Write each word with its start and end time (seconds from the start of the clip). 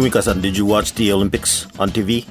Fumika-san, 0.00 0.42
did 0.42 0.54
you 0.58 0.66
watch 0.66 0.92
the 0.94 1.10
Olympics 1.10 1.66
on 1.78 1.88
TV? 1.88 2.26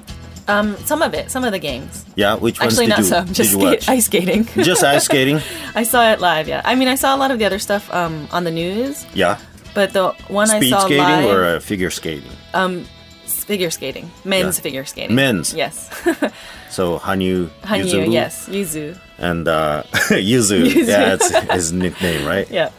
Um, 0.47 0.77
some 0.85 1.01
of 1.01 1.15
it, 1.15 1.31
some 1.31 1.43
of 1.43 1.51
the 1.51 1.57
games. 1.57 2.05
Yeah, 2.15 2.35
which 2.35 2.59
ones 2.59 2.73
Actually, 2.73 2.85
did 2.85 2.89
not 2.89 2.99
you, 2.99 3.05
some. 3.05 3.25
did 3.25 3.33
Just 3.35 3.51
you 3.53 3.57
skate, 3.59 3.79
watch? 3.79 3.89
ice 3.89 4.05
skating. 4.05 4.45
Just 4.63 4.83
ice 4.83 5.05
skating? 5.05 5.41
I 5.75 5.81
saw 5.81 6.11
it 6.11 6.19
live. 6.19 6.47
Yeah. 6.47 6.61
I 6.63 6.75
mean, 6.75 6.87
I 6.87 6.93
saw 6.93 7.15
a 7.15 7.17
lot 7.17 7.31
of 7.31 7.39
the 7.39 7.45
other 7.45 7.57
stuff 7.57 7.91
um, 7.91 8.27
on 8.31 8.43
the 8.43 8.51
news, 8.51 9.03
Yeah. 9.15 9.39
but 9.73 9.93
the 9.93 10.11
one 10.27 10.45
Speed 10.45 10.73
I 10.73 10.77
saw 10.77 10.85
Speed 10.85 10.99
skating 10.99 11.03
live, 11.25 11.25
or 11.25 11.43
uh, 11.45 11.59
figure 11.59 11.89
skating? 11.89 12.29
Um, 12.53 12.85
figure 13.25 13.71
skating, 13.71 14.11
men's 14.23 14.57
Yeah. 14.59 14.61
figure 14.61 14.85
skating. 14.85 15.15
Men's. 15.15 15.51
Yes. 15.55 15.89
So 16.69 16.99
Hanyu, 16.99 17.47
Hanyu, 17.63 17.85
Yuzuru, 17.85 18.11
yes, 18.11 18.49
Yuzu. 18.49 18.97
and 19.17 19.47
uh, 19.47 19.83
Yuzu. 20.11 20.65
Yuzu. 20.67 20.85
Yeah, 20.87 21.13
it's 21.13 21.29
his 21.53 21.71
nickname, 21.71 22.27
right? 22.27 22.49
Yeah, 22.51 22.69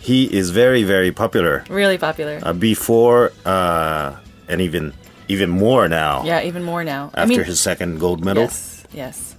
He 0.00 0.24
is 0.24 0.50
very, 0.50 0.82
very 0.82 1.12
popular. 1.12 1.62
really 1.68 1.98
popular. 1.98 2.40
Uh, 2.42 2.52
before 2.54 3.32
uh, 3.44 4.16
and 4.48 4.60
even 4.60 4.92
even 5.28 5.50
more 5.50 5.88
now. 5.88 6.24
yeah, 6.24 6.42
even 6.42 6.64
more 6.64 6.82
now. 6.84 7.06
After 7.14 7.20
I 7.20 7.26
mean, 7.26 7.44
his 7.44 7.60
second 7.60 8.00
gold 8.00 8.24
medal. 8.24 8.44
yes, 8.44 8.84
yes, 8.92 9.36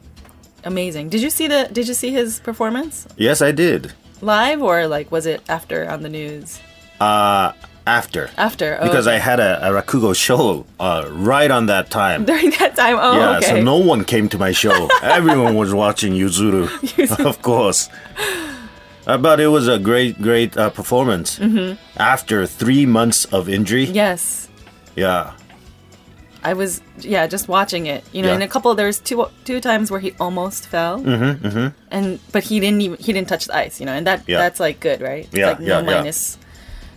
amazing. 0.63 1.09
Did 1.09 1.21
you 1.21 1.29
see 1.29 1.47
the? 1.47 1.67
Did 1.71 1.87
you 1.87 1.93
see 1.93 2.11
his 2.11 2.39
performance 2.39 3.07
Yes, 3.17 3.41
I 3.41 3.51
did. 3.51 3.91
live 4.21 4.61
or 4.61 4.87
like 4.87 5.11
was 5.11 5.25
it 5.25 5.41
after 5.49 5.89
on 5.89 6.03
the 6.03 6.09
news? 6.09 6.59
Uh, 6.99 7.53
after. 7.87 8.29
After, 8.37 8.77
oh, 8.79 8.83
because 8.83 9.07
okay. 9.07 9.15
I 9.15 9.19
had 9.19 9.39
a, 9.39 9.69
a 9.69 9.81
Rakugo 9.81 10.15
show 10.15 10.65
uh, 10.79 11.09
right 11.09 11.49
on 11.49 11.65
that 11.65 11.89
time. 11.89 12.25
During 12.25 12.51
that 12.51 12.75
time. 12.75 12.97
Oh, 12.99 13.17
yeah, 13.17 13.37
okay. 13.37 13.47
so 13.47 13.61
no 13.63 13.77
one 13.77 14.05
came 14.05 14.29
to 14.29 14.37
my 14.37 14.51
show. 14.51 14.87
Everyone 15.01 15.55
was 15.55 15.73
watching 15.73 16.13
Yuzuru, 16.13 16.69
of 17.25 17.41
course. 17.41 17.89
Uh, 19.11 19.17
but 19.17 19.39
it 19.39 19.47
was 19.47 19.67
a 19.67 19.77
great, 19.77 20.21
great 20.21 20.55
uh, 20.55 20.69
performance. 20.69 21.37
Mm-hmm. 21.39 21.75
After 21.99 22.45
three 22.47 22.85
months 22.85 23.25
of 23.25 23.49
injury, 23.49 23.83
Yes. 23.85 24.47
yeah, 24.95 25.33
I 26.43 26.53
was 26.53 26.81
yeah 26.97 27.27
just 27.27 27.47
watching 27.47 27.85
it 27.85 28.01
you 28.13 28.21
know 28.23 28.29
Yeah. 28.29 28.33
and 28.35 28.43
a 28.43 28.47
couple 28.47 28.73
there's 28.73 28.97
two 28.99 29.25
two 29.45 29.59
times 29.61 29.91
where 29.91 29.99
he 29.99 30.11
almost 30.19 30.65
fell 30.67 30.97
mm-hmm, 30.99 31.37
mm-hmm. 31.47 31.67
and 31.95 32.19
but 32.33 32.41
he 32.49 32.59
didn't 32.59 32.81
even 32.81 32.97
he 32.97 33.13
didn't 33.13 33.29
touch 33.29 33.45
the 33.45 33.55
ice 33.55 33.79
you 33.79 33.85
know 33.85 33.93
and 33.93 34.05
that 34.09 34.19
Yeah. 34.25 34.39
that's 34.41 34.59
like 34.59 34.79
good 34.81 35.01
right 35.01 35.25
It's 35.29 35.37
Yeah, 35.37 35.49
like 35.53 35.59
no 35.61 35.79
yeah. 35.79 35.85
minus 35.85 36.37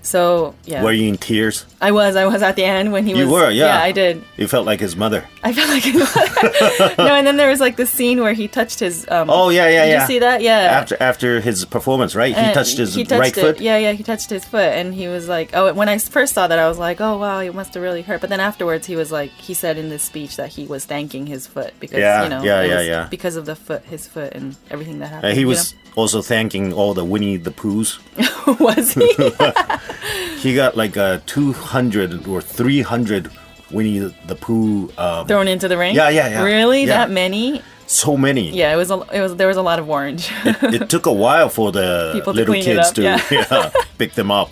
so 0.05 0.55
yeah 0.66 0.83
were 0.84 0.92
you 0.92 1.08
in 1.08 1.16
tears? 1.16 1.64
I 1.80 1.91
was 1.91 2.14
I 2.14 2.24
was 2.27 2.42
at 2.42 2.56
the 2.56 2.64
end 2.64 2.92
when 2.92 3.05
he 3.06 3.12
was 3.14 3.20
You 3.22 3.28
were, 3.30 3.50
yeah. 3.50 3.80
I 3.80 3.91
did 3.91 4.22
You 4.36 4.46
felt 4.46 4.66
like 4.66 4.78
his 4.80 4.94
mother. 4.96 5.24
I 5.42 5.52
felt 5.52 5.69
like 5.70 5.84
no 6.98 7.14
and 7.14 7.27
then 7.27 7.36
there 7.36 7.48
was 7.50 7.61
like 7.61 7.77
the 7.77 7.86
scene 7.86 8.20
where 8.20 8.33
he 8.34 8.46
touched 8.48 8.80
his 8.80 9.06
um 9.11 9.28
Oh 9.30 9.48
yeah, 9.48 9.69
yeah, 9.69 9.84
did 9.84 9.91
yeah. 9.91 10.00
you 10.00 10.06
see 10.06 10.19
that 10.20 10.42
yeah 10.42 10.78
After 10.80 10.96
after 11.00 11.41
his 11.41 11.64
performance, 11.64 12.14
right? 12.14 12.34
He 12.36 12.52
touched 12.52 12.77
his 12.78 12.94
he 12.94 13.05
touched 13.05 13.20
right 13.20 13.36
it. 13.36 13.41
foot. 13.41 13.61
Yeah, 13.61 13.78
yeah, 13.78 13.92
he 13.92 14.02
touched 14.02 14.30
his 14.30 14.44
foot, 14.44 14.72
and 14.78 14.94
he 14.94 15.08
was 15.08 15.28
like, 15.28 15.50
"Oh." 15.55 15.72
When 15.72 15.88
I 15.88 15.98
first 15.98 16.34
saw 16.34 16.46
that, 16.46 16.58
I 16.58 16.68
was 16.68 16.78
like, 16.78 17.00
"Oh, 17.00 17.16
wow, 17.18 17.41
it 17.41 17.55
must 17.55 17.74
have 17.74 17.83
really 17.83 18.02
hurt." 18.02 18.20
But 18.20 18.30
then 18.30 18.41
afterwards, 18.41 18.86
he 18.86 18.96
was 18.96 19.11
like, 19.11 19.30
he 19.33 19.55
said 19.55 19.77
in 19.78 19.89
this 19.89 20.02
speech 20.02 20.36
that 20.36 20.50
he 20.50 20.66
was 20.66 20.84
thanking 20.84 21.27
his 21.27 21.46
foot 21.46 21.72
because 21.80 21.98
Yeah, 21.98 22.22
you 22.24 22.28
know, 22.28 22.42
yeah, 22.42 22.62
yeah, 22.62 22.80
yeah. 22.80 23.06
because 23.11 23.36
of 23.36 23.46
the 23.46 23.56
foot, 23.56 23.83
his 23.84 24.06
foot, 24.06 24.33
and 24.34 24.56
everything 24.70 24.98
that 25.00 25.06
Uh, 25.06 25.14
happened. 25.16 25.34
he 25.34 25.41
you 25.41 25.48
was 25.48 25.74
also 25.96 26.22
thanking 26.22 26.72
all 26.72 26.92
the 26.94 27.05
Winnie 27.05 27.36
the 27.39 27.50
Poohs. 27.50 27.98
was 28.61 28.92
he? 28.92 29.08
He 30.39 30.55
got 30.55 30.77
like 30.77 30.97
uh, 30.97 31.20
200 31.27 32.27
or 32.27 32.41
300 32.41 33.31
Winnie 33.70 33.98
the 34.27 34.34
Pooh. 34.36 34.91
Um, 34.98 35.27
thrown 35.27 35.48
into 35.48 35.69
the 35.69 35.77
ring? 35.78 35.95
Yeah, 35.95 36.09
yeah, 36.11 36.28
yeah. 36.28 36.42
Really, 36.42 36.81
Yeah. 36.84 36.98
that 37.06 37.11
many? 37.11 37.62
so 37.86 38.17
many. 38.17 38.51
Yeah, 38.51 38.73
it 38.73 38.77
was. 38.77 38.91
A, 38.91 39.01
it 39.12 39.20
was. 39.20 39.36
There 39.36 39.47
was 39.48 39.59
a 39.59 39.62
lot 39.62 39.78
of 39.78 39.89
orange. 39.91 40.31
It 40.45 40.89
took 40.95 41.05
a 41.06 41.12
while 41.12 41.48
for 41.51 41.70
the 41.70 42.12
People 42.14 42.33
little 42.33 42.55
it 42.55 42.64
kids 42.64 42.89
up, 42.89 42.95
to 42.95 43.03
yeah. 43.03 43.20
yeah, 43.31 43.70
pick 43.98 44.14
them 44.14 44.31
up. 44.31 44.51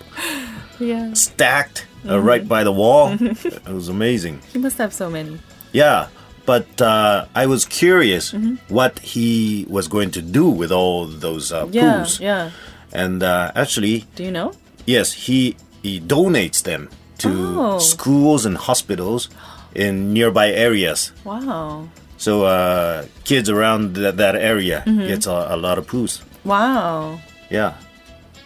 yeah, 0.78 1.12
Stacked 1.14 1.86
uh, 2.04 2.08
Mm-hmm. 2.16 2.26
right 2.26 2.46
by 2.48 2.62
the 2.64 2.72
wall. 2.72 3.16
it 3.20 3.68
was 3.68 3.88
amazing. 3.88 4.40
he 4.52 4.58
must 4.58 4.76
have 4.78 4.92
so 4.92 5.08
many. 5.08 5.38
Yeah, 5.72 6.08
but 6.44 6.80
uh, 6.82 7.24
I 7.34 7.46
was 7.46 7.64
curious 7.64 8.32
Mm-hmm. 8.32 8.56
what 8.74 8.98
he 8.98 9.64
was 9.68 9.88
going 9.88 10.10
to 10.12 10.20
do 10.22 10.48
with 10.50 10.70
all 10.72 11.06
those 11.06 11.52
uh, 11.52 11.68
Yeah, 11.70 12.02
Poohs. 12.04 12.20
yeah. 12.20 12.50
And 12.92 13.22
uh, 13.22 13.52
actually, 13.54 14.04
Do 14.16 14.24
you 14.24 14.30
know? 14.30 14.52
Yes, 14.86 15.12
he 15.26 15.56
he 15.82 16.00
donates 16.00 16.62
them 16.62 16.88
to 17.18 17.28
Oh. 17.58 17.78
schools 17.78 18.44
and 18.46 18.56
hospitals 18.56 19.28
in 19.74 20.12
nearby 20.12 20.50
areas. 20.50 21.12
Wow, 21.24 21.88
So 22.18 22.44
uh, 22.44 23.04
kids 23.24 23.48
around 23.50 23.94
that, 23.96 24.16
that 24.16 24.34
area 24.36 24.82
Mm-hmm. 24.86 25.06
gets 25.08 25.26
a, 25.26 25.46
a 25.50 25.56
lot 25.56 25.78
of 25.78 25.86
Poohs. 25.86 26.20
wow. 26.44 27.18
Yeah. 27.50 27.72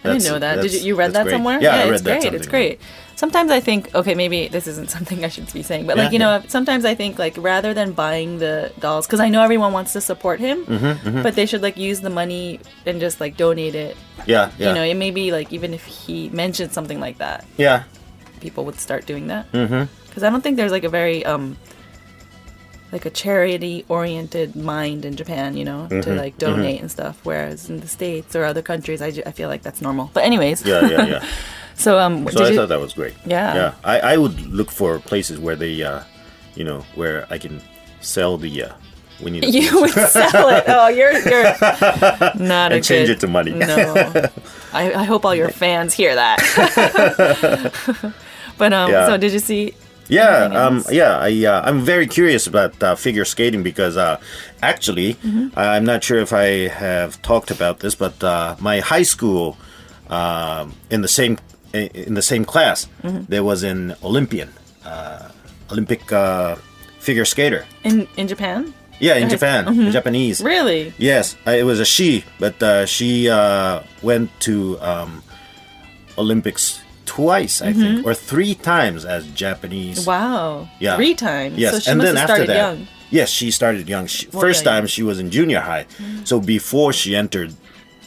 I 0.03 0.13
didn't 0.13 0.25
know 0.25 0.39
that. 0.39 0.61
Did 0.61 0.73
you, 0.73 0.79
you 0.79 0.95
read 0.95 1.13
that 1.13 1.23
great. 1.23 1.33
somewhere? 1.33 1.59
Yeah, 1.61 1.75
I 1.75 1.83
read 1.85 1.93
it's 1.93 2.01
that. 2.03 2.21
great. 2.21 2.33
It's 2.33 2.47
great. 2.47 2.81
Sometimes 3.15 3.49
I 3.49 3.59
think, 3.59 3.93
okay, 3.95 4.13
maybe 4.13 4.47
this 4.47 4.67
isn't 4.67 4.91
something 4.91 5.25
I 5.25 5.29
should 5.29 5.51
be 5.51 5.63
saying, 5.63 5.87
but 5.87 5.97
Yeah, 5.97 6.03
like 6.03 6.11
you 6.13 6.19
yeah. 6.19 6.37
know, 6.37 6.43
sometimes 6.47 6.85
I 6.85 6.93
think 6.93 7.17
like 7.17 7.35
rather 7.37 7.73
than 7.73 7.93
buying 7.93 8.37
the 8.37 8.71
dolls, 8.79 9.07
because 9.07 9.19
I 9.19 9.29
know 9.29 9.41
everyone 9.41 9.73
wants 9.73 9.93
to 9.93 10.01
support 10.01 10.39
him, 10.39 10.65
Mm-hmm, 10.65 11.23
but 11.23 11.33
they 11.35 11.45
should 11.47 11.61
like 11.63 11.77
use 11.77 12.01
the 12.01 12.11
money 12.11 12.59
and 12.85 12.99
just 12.99 13.19
like 13.19 13.35
donate 13.35 13.73
it. 13.73 13.97
Yeah, 14.27 14.51
yeah, 14.59 14.69
You 14.69 14.75
know, 14.75 14.83
it 14.83 14.93
may 14.95 15.09
be 15.11 15.31
like 15.31 15.51
even 15.51 15.73
if 15.73 15.83
he 15.85 16.29
mentioned 16.29 16.73
something 16.73 16.99
like 16.99 17.17
that, 17.17 17.45
yeah. 17.57 17.83
people 18.39 18.65
would 18.65 18.79
start 18.79 19.07
doing 19.07 19.27
that. 19.27 19.51
Because 19.51 19.69
mm-hmm. 19.71 20.25
I 20.25 20.29
don't 20.29 20.41
think 20.41 20.57
there's 20.57 20.71
like 20.71 20.83
a 20.83 20.89
very 20.89 21.25
um 21.25 21.57
like 22.91 23.05
a 23.05 23.09
charity 23.09 23.83
oriented 23.89 24.55
mind 24.55 25.03
in 25.05 25.15
Japan, 25.15 25.57
you 25.57 25.65
know, 25.65 25.87
Mm-hmm, 25.89 26.01
to 26.01 26.15
like 26.15 26.37
donate 26.37 26.79
and 26.81 26.89
stuff. 26.89 27.19
Whereas 27.23 27.69
in 27.69 27.79
the 27.81 27.87
states 27.87 28.35
or 28.35 28.45
other 28.45 28.61
countries, 28.61 29.01
I, 29.01 29.11
ju- 29.11 29.23
I 29.25 29.31
feel 29.31 29.49
like 29.49 29.61
that's 29.61 29.81
normal. 29.81 30.09
But 30.13 30.23
anyways, 30.23 30.65
Yeah, 30.65 30.87
yeah, 30.89 31.05
yeah. 31.05 31.25
So 31.75 31.99
um, 31.99 32.27
So 32.31 32.43
I 32.43 32.49
you, 32.49 32.55
thought 32.55 32.69
that 32.69 32.79
was 32.79 32.93
great. 32.93 33.13
Yeah. 33.25 33.53
yeah. 33.53 33.73
I, 33.83 33.99
I 34.13 34.17
would 34.17 34.41
look 34.47 34.71
for 34.71 34.97
places 34.99 35.37
where 35.37 35.55
they, 35.55 35.83
uh, 35.83 36.01
you 36.55 36.63
know, 36.63 36.79
where 36.95 37.27
I 37.29 37.37
can 37.37 37.61
sell 38.01 38.37
the 38.37 38.63
uh, 38.63 38.73
Winnie 39.21 39.41
the 39.41 39.49
you 39.59 39.81
would 39.81 39.91
sell 39.91 40.49
it. 40.49 40.63
Oh, 40.67 40.87
you're 40.87 41.11
you're 41.11 41.43
not 42.39 42.71
a 42.71 42.75
And 42.77 42.83
change 42.83 43.09
good- 43.09 43.17
it 43.17 43.19
to 43.19 43.27
money. 43.27 43.51
No, 43.51 43.75
I, 44.73 44.93
I 44.93 45.03
hope 45.03 45.23
all 45.25 45.35
your 45.35 45.49
fans 45.49 45.93
hear 45.93 46.15
that. 46.15 46.39
but 48.57 48.73
um, 48.73 48.91
Yeah. 48.91 49.07
so 49.07 49.17
did 49.17 49.31
you 49.33 49.39
see? 49.39 49.73
Yeah, 50.09 50.45
um, 50.53 50.83
yeah. 50.89 51.17
I 51.19 51.45
uh, 51.45 51.61
I'm 51.69 51.81
very 51.81 52.07
curious 52.07 52.47
about 52.47 52.81
uh, 52.83 52.95
figure 52.95 53.25
skating 53.25 53.63
because 53.63 53.97
uh, 53.97 54.19
actually, 54.61 55.15
Mm-hmm. 55.15 55.57
I'm 55.59 55.83
not 55.85 56.03
sure 56.03 56.19
if 56.19 56.31
I 56.33 56.67
have 56.69 57.21
talked 57.21 57.51
about 57.51 57.79
this, 57.79 57.95
but 57.95 58.23
uh, 58.23 58.55
my 58.59 58.79
high 58.79 59.03
school, 59.05 59.57
um, 60.09 60.73
in 60.89 61.01
the 61.01 61.07
same 61.07 61.37
in 61.73 62.13
the 62.15 62.21
same 62.21 62.45
class, 62.45 62.87
Mm-hmm. 63.03 63.25
there 63.27 63.43
was 63.43 63.63
an 63.63 63.95
Olympian, 64.03 64.49
uh, 64.85 65.29
Olympic 65.71 66.11
uh, 66.11 66.55
figure 66.99 67.25
skater. 67.25 67.65
In 67.83 68.07
in 68.15 68.27
Japan? 68.27 68.73
Yeah, 68.99 69.15
in. 69.21 69.29
Japan, 69.29 69.67
in 69.67 69.91
Japanese. 69.91 70.41
Really? 70.41 70.91
Yes, 70.97 71.35
uh, 71.45 71.51
it 71.51 71.65
was 71.65 71.79
a 71.79 71.85
she, 71.85 72.23
but 72.39 72.63
uh, 72.63 72.85
she 72.87 73.29
uh, 73.29 73.81
went 74.01 74.29
to 74.39 74.79
um, 74.81 75.21
Olympics 76.17 76.81
twice, 77.07 77.61
I 77.61 77.73
think, 77.73 78.05
or 78.05 78.13
three 78.13 78.53
times 78.53 79.05
as 79.05 79.25
Japanese. 79.33 79.99
Mm-hmm. 79.99 80.09
Wow. 80.13 80.69
Yeah. 80.79 80.95
Three 80.99 81.15
times. 81.15 81.57
Yes, 81.57 81.73
So 81.73 81.79
she 81.79 81.89
and 81.91 82.01
then 82.01 82.15
after 82.17 82.27
started 82.35 82.49
that, 82.49 82.57
young. 82.77 82.87
yes, 83.09 83.29
she 83.29 83.49
started 83.49 83.87
young. 83.89 84.05
She, 84.07 84.27
Well, 84.27 84.41
first 84.45 84.63
yeah, 84.65 84.71
time 84.71 84.83
yeah. 84.83 84.87
she 84.95 85.03
was 85.03 85.17
in 85.19 85.31
junior 85.31 85.61
high, 85.61 85.85
Mm-hmm. 85.97 86.25
so 86.29 86.39
before 86.39 86.91
she 86.93 87.15
entered, 87.15 87.51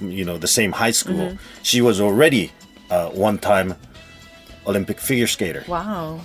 you 0.01 0.25
know, 0.29 0.39
the 0.39 0.47
same 0.59 0.73
high 0.73 0.93
school, 1.03 1.27
Mm-hmm. 1.35 1.63
she 1.71 1.81
was 1.81 1.97
already 2.01 2.53
uh, 2.95 3.09
one-time 3.29 3.75
Olympic 4.67 5.01
figure 5.01 5.27
skater, 5.27 5.65
Wow. 5.67 6.21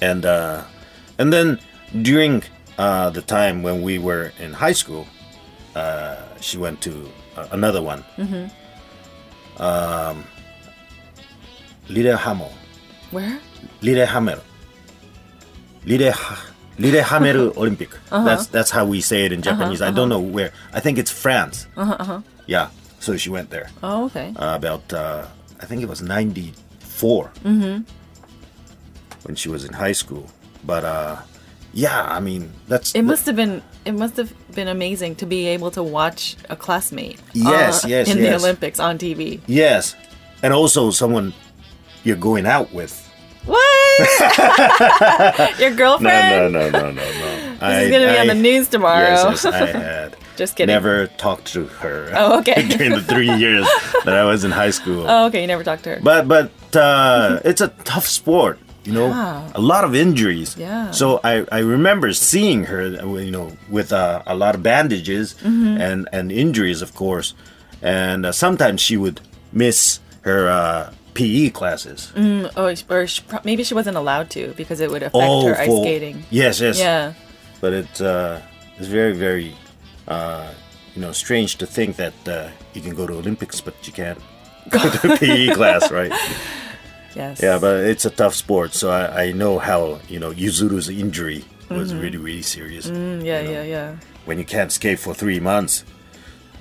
and 0.00 0.24
uh, 0.24 0.62
and 1.18 1.32
then 1.32 1.58
during 2.02 2.42
uh, 2.78 3.10
the 3.10 3.22
time 3.22 3.62
when 3.66 3.82
we 3.82 3.98
were 3.98 4.32
in 4.44 4.52
high 4.54 4.72
school, 4.82 5.04
uh, 5.74 6.16
she 6.40 6.56
went 6.58 6.80
to 6.86 6.92
uh, 7.36 7.48
another 7.58 7.82
one. 7.82 8.02
Mm-hmm. 11.88 11.90
Um, 11.90 11.94
Lillehammer. 11.96 12.50
Where? 13.10 13.38
Lillehammer. 13.82 14.40
Lille 15.86 16.12
Lillehammer 16.78 17.36
Olympic. 17.56 17.90
Uh-huh. 18.10 18.24
That's 18.24 18.46
that's 18.46 18.70
how 18.70 18.84
we 18.84 19.00
say 19.00 19.24
it 19.26 19.32
in 19.32 19.42
Japanese. 19.42 19.82
I 19.82 19.90
don't 19.90 20.08
know 20.08 20.20
where. 20.20 20.52
I 20.72 20.80
think 20.80 20.98
it's 20.98 21.10
France. 21.10 21.66
Uh-huh, 21.76 21.96
uh-huh. 21.98 22.20
Yeah. 22.46 22.68
So 23.00 23.16
she 23.18 23.28
went 23.28 23.50
there 23.50 23.68
Oh, 23.82 24.06
okay. 24.06 24.32
uh, 24.36 24.54
about 24.56 24.90
uh, 24.92 25.26
I 25.60 25.66
think 25.66 25.82
it 25.82 25.88
was 25.88 26.00
94 26.00 27.30
Mm-hmm. 27.44 27.82
when 29.24 29.36
she 29.36 29.48
was 29.50 29.64
in 29.64 29.72
high 29.74 29.92
school. 29.92 30.30
But 30.64 30.84
uh, 30.84 31.16
yeah, 31.74 32.02
I 32.08 32.20
mean 32.20 32.50
that's 32.66 32.94
It 32.94 33.02
must 33.02 33.26
have 33.26 33.36
been 33.36 33.62
it 33.84 33.92
must 33.92 34.16
have 34.16 34.32
been 34.54 34.68
amazing 34.68 35.16
to 35.16 35.26
be 35.26 35.46
able 35.48 35.70
to 35.72 35.82
watch 35.82 36.36
a 36.48 36.56
classmate. 36.56 37.20
Yes, 37.34 37.84
uh, 37.84 37.88
yes, 37.88 38.08
in 38.10 38.18
the. 38.18 38.34
Olympics 38.34 38.80
on 38.80 38.96
TV. 38.98 39.40
yes, 39.46 39.94
and 40.42 40.54
also 40.54 40.90
someone 40.90 41.34
you're 42.04 42.16
going 42.16 42.46
out 42.46 42.72
with. 42.72 43.00
What? 43.46 43.60
Your 45.60 45.74
girlfriend? 45.74 46.52
no, 46.52 46.70
no, 46.70 46.70
no, 46.70 46.90
no, 46.90 46.92
no. 46.92 47.40
This 47.64 47.84
is 47.84 47.90
gonna 47.90 48.12
be 48.12 48.18
on 48.18 48.26
the 48.26 48.34
news 48.34 48.68
tomorrow. 48.68 49.04
Yes, 49.08 49.44
yes, 49.44 49.54
I 49.54 49.66
had. 49.66 50.16
Just 50.36 50.56
kidding. 50.56 50.72
Never 50.74 51.06
talked 51.06 51.46
to 51.52 51.66
her. 51.66 52.10
Oh, 52.14 52.38
okay. 52.40 52.66
during 52.68 52.90
the 52.92 53.02
three 53.02 53.30
years 53.32 53.66
that 54.04 54.14
I 54.16 54.24
was 54.24 54.42
in 54.44 54.50
high 54.50 54.70
school. 54.70 55.06
Oh, 55.08 55.26
okay. 55.26 55.40
You 55.42 55.46
never 55.46 55.62
talked 55.62 55.84
to 55.84 55.90
her. 55.96 56.00
But 56.02 56.26
but 56.26 56.50
uh, 56.76 57.40
it's 57.44 57.60
a 57.60 57.68
tough 57.84 58.06
sport. 58.06 58.58
you 58.84 58.92
know, 58.92 59.08
Yeah. 59.08 59.48
a 59.54 59.60
lot 59.60 59.84
of 59.84 59.94
injuries. 59.94 60.56
Yeah. 60.58 60.90
So 60.90 61.20
I, 61.24 61.46
I 61.52 61.60
remember 61.60 62.12
seeing 62.12 62.64
her, 62.64 62.82
you 63.22 63.30
know, 63.30 63.52
with 63.70 63.92
uh, 63.92 64.22
a 64.26 64.34
lot 64.34 64.54
of 64.54 64.62
bandages 64.62 65.34
Mm-hmm. 65.40 65.80
and, 65.80 66.08
and 66.12 66.30
injuries, 66.32 66.82
of 66.82 66.94
course. 66.94 67.32
And 67.80 68.26
uh, 68.26 68.32
sometimes 68.32 68.80
she 68.82 68.96
would 68.98 69.20
miss 69.52 70.00
her 70.22 70.48
uh, 70.50 70.92
PE 71.14 71.50
classes. 71.50 72.12
Mm, 72.14 72.50
oh, 72.56 72.74
or 72.94 73.06
she, 73.06 73.22
maybe 73.44 73.62
she 73.64 73.74
wasn't 73.74 73.96
allowed 73.96 74.30
to 74.30 74.52
because 74.56 74.80
it 74.80 74.90
would 74.90 75.02
affect 75.02 75.16
her 75.16 75.54
ice 75.56 75.68
Oh, 75.68 75.78
for- 75.78 75.84
skating. 75.84 76.24
Yes, 76.30 76.60
yes. 76.60 76.78
Yeah. 76.78 77.14
But 77.60 77.72
it, 77.72 78.00
uh, 78.00 78.40
it's 78.76 78.88
very, 78.88 79.12
very, 79.14 79.54
uh, 80.08 80.52
you 80.94 81.00
know, 81.00 81.12
strange 81.12 81.56
to 81.58 81.66
think 81.66 81.96
that 81.96 82.14
uh, 82.28 82.48
you 82.74 82.82
can 82.82 82.94
go 82.94 83.06
to 83.06 83.14
Olympics, 83.14 83.60
but 83.60 83.74
you 83.86 83.92
can't 83.92 84.18
go 84.70 84.78
to 84.90 85.16
PE 85.16 85.48
class, 85.54 85.90
right? 85.90 86.12
Yes. 87.16 87.40
Yeah, 87.40 87.58
but 87.58 87.80
it's 87.84 88.04
a 88.04 88.10
tough 88.10 88.34
sport, 88.34 88.74
so 88.74 88.90
I, 88.90 89.26
I 89.26 89.32
know 89.32 89.58
how 89.58 90.00
you 90.08 90.18
know 90.18 90.32
Yuzuru's 90.32 90.88
injury 90.88 91.44
was 91.70 91.94
really 91.94 92.18
really 92.18 92.42
serious. 92.42 92.86
Mm, 92.90 93.24
yeah, 93.24 93.40
yeah, 93.40 93.62
yeah. 93.62 93.96
When 94.26 94.36
you 94.38 94.44
can't 94.44 94.72
skate 94.72 94.98
for 94.98 95.14
three 95.14 95.38
months. 95.40 95.84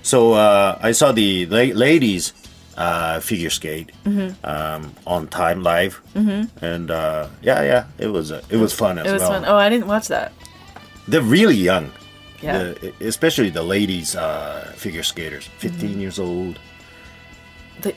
So 0.03 0.33
uh, 0.33 0.77
I 0.81 0.91
saw 0.91 1.11
the 1.11 1.45
la- 1.47 1.73
ladies 1.75 2.33
uh, 2.77 3.19
figure 3.19 3.49
skate 3.49 3.91
Mm-hmm. 4.05 4.45
um, 4.45 4.93
on 5.05 5.27
time 5.27 5.63
live, 5.63 6.01
mm-hmm. 6.15 6.47
and 6.65 6.91
uh, 6.91 7.27
yeah, 7.41 7.61
yeah, 7.63 7.85
it 7.97 8.07
was 8.07 8.31
uh, 8.31 8.41
it 8.49 8.57
was 8.57 8.73
fun 8.73 8.97
as 8.99 9.05
It 9.07 9.13
was 9.13 9.21
well. 9.21 9.31
fun. 9.31 9.45
Oh, 9.45 9.55
I 9.55 9.69
didn't 9.69 9.87
watch 9.87 10.07
that. 10.07 10.31
They're 11.07 11.21
really 11.21 11.55
young, 11.57 11.91
Yeah. 12.41 12.73
the- 12.79 12.93
especially 13.01 13.49
the 13.51 13.63
ladies 13.63 14.15
uh, 14.15 14.71
figure 14.75 15.03
skaters, 15.03 15.45
15 15.59 15.89
Mm-hmm. 15.89 15.99
years 16.01 16.19
old. 16.19 16.59
The, 17.81 17.93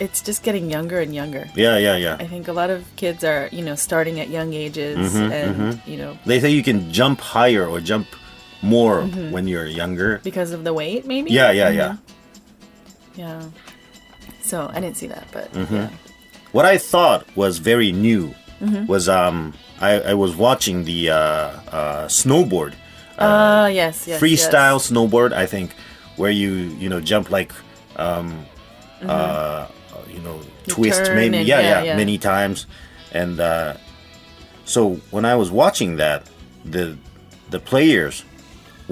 it's 0.00 0.20
just 0.22 0.42
getting 0.42 0.70
younger 0.70 1.00
and 1.00 1.14
younger. 1.14 1.46
Yeah, 1.54 1.78
yeah, 1.78 1.96
yeah. 1.96 2.16
I 2.18 2.26
think 2.26 2.48
a 2.48 2.52
lot 2.52 2.70
of 2.70 2.82
kids 2.96 3.22
are, 3.24 3.48
you 3.52 3.62
know, 3.62 3.74
starting 3.76 4.18
at 4.20 4.28
young 4.28 4.52
ages 4.54 5.14
Mm-hmm, 5.14 5.32
and, 5.32 5.82
you 5.86 5.96
know, 5.96 6.18
They 6.26 6.40
say 6.40 6.50
you 6.50 6.62
can 6.62 6.90
jump 6.92 7.20
higher 7.20 7.66
or 7.66 7.80
jump 7.80 8.06
more 8.62 9.02
Mm-hmm. 9.02 9.30
when 9.32 9.46
you're 9.48 9.66
younger. 9.66 10.20
because 10.24 10.50
of 10.52 10.64
the 10.64 10.72
weight, 10.72 11.06
maybe? 11.06 11.30
Yeah, 11.30 11.50
yeah, 11.52 11.70
yeah. 11.70 11.96
Yeah. 13.16 13.42
So 14.54 14.70
I 14.72 14.78
didn't 14.80 14.96
see 14.96 15.08
that, 15.08 15.26
but 15.36 15.46
Mm-hmm. 15.52 15.74
yeah. 15.74 15.88
What 16.56 16.64
I 16.74 16.76
thought 16.78 17.20
was 17.42 17.58
very 17.58 17.90
new 17.90 18.24
Mm-hmm. 18.62 18.86
was 18.86 19.08
um 19.08 19.52
I, 19.80 19.90
I 20.12 20.14
was 20.14 20.32
watching 20.46 20.84
the 20.90 21.00
uh, 21.10 21.16
uh, 21.78 22.04
snowboard 22.18 22.72
Uh, 23.18 23.68
yes, 23.80 24.06
yes. 24.08 24.20
freestyle 24.22 24.78
yes. 24.78 24.90
snowboard 24.90 25.30
I 25.32 25.46
think 25.54 25.68
where 26.20 26.30
you 26.42 26.50
you 26.82 26.88
know 26.92 27.00
jump 27.10 27.26
like 27.38 27.52
um 28.06 28.28
uh 29.14 29.66
you 30.14 30.20
know 30.26 30.38
twist 30.74 31.02
Mm-hmm. 31.02 31.16
maybe 31.20 31.38
and- 31.38 31.48
yeah, 31.52 31.60
yeah 31.70 31.82
yeah. 31.88 31.96
many 32.02 32.16
times 32.32 32.66
and 33.20 33.34
uh 33.40 33.74
so 34.74 34.80
when 35.14 35.24
I 35.32 35.34
was 35.42 35.48
watching 35.62 35.90
that 36.04 36.20
the 36.74 36.84
the 37.54 37.60
players 37.70 38.24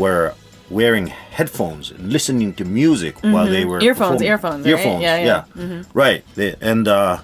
were 0.03 0.35
wearing 0.73 1.07
headphones 1.37 1.91
and 1.91 2.13
listening 2.13 2.55
to 2.55 2.65
music 2.65 3.15
while 3.23 3.47
they 3.47 3.65
were 3.65 3.79
Mm-hmm. 3.79 3.87
Earphones, 3.89 4.23
performing. 4.23 4.29
earphones, 4.33 4.65
right? 4.65 4.71
earphones 4.73 5.03
Yeah, 5.03 5.17
yeah. 5.31 5.45
Mm-hmm. 5.63 5.99
right 5.99 6.23
they, 6.35 6.55
and 6.61 6.89
uh 6.89 7.17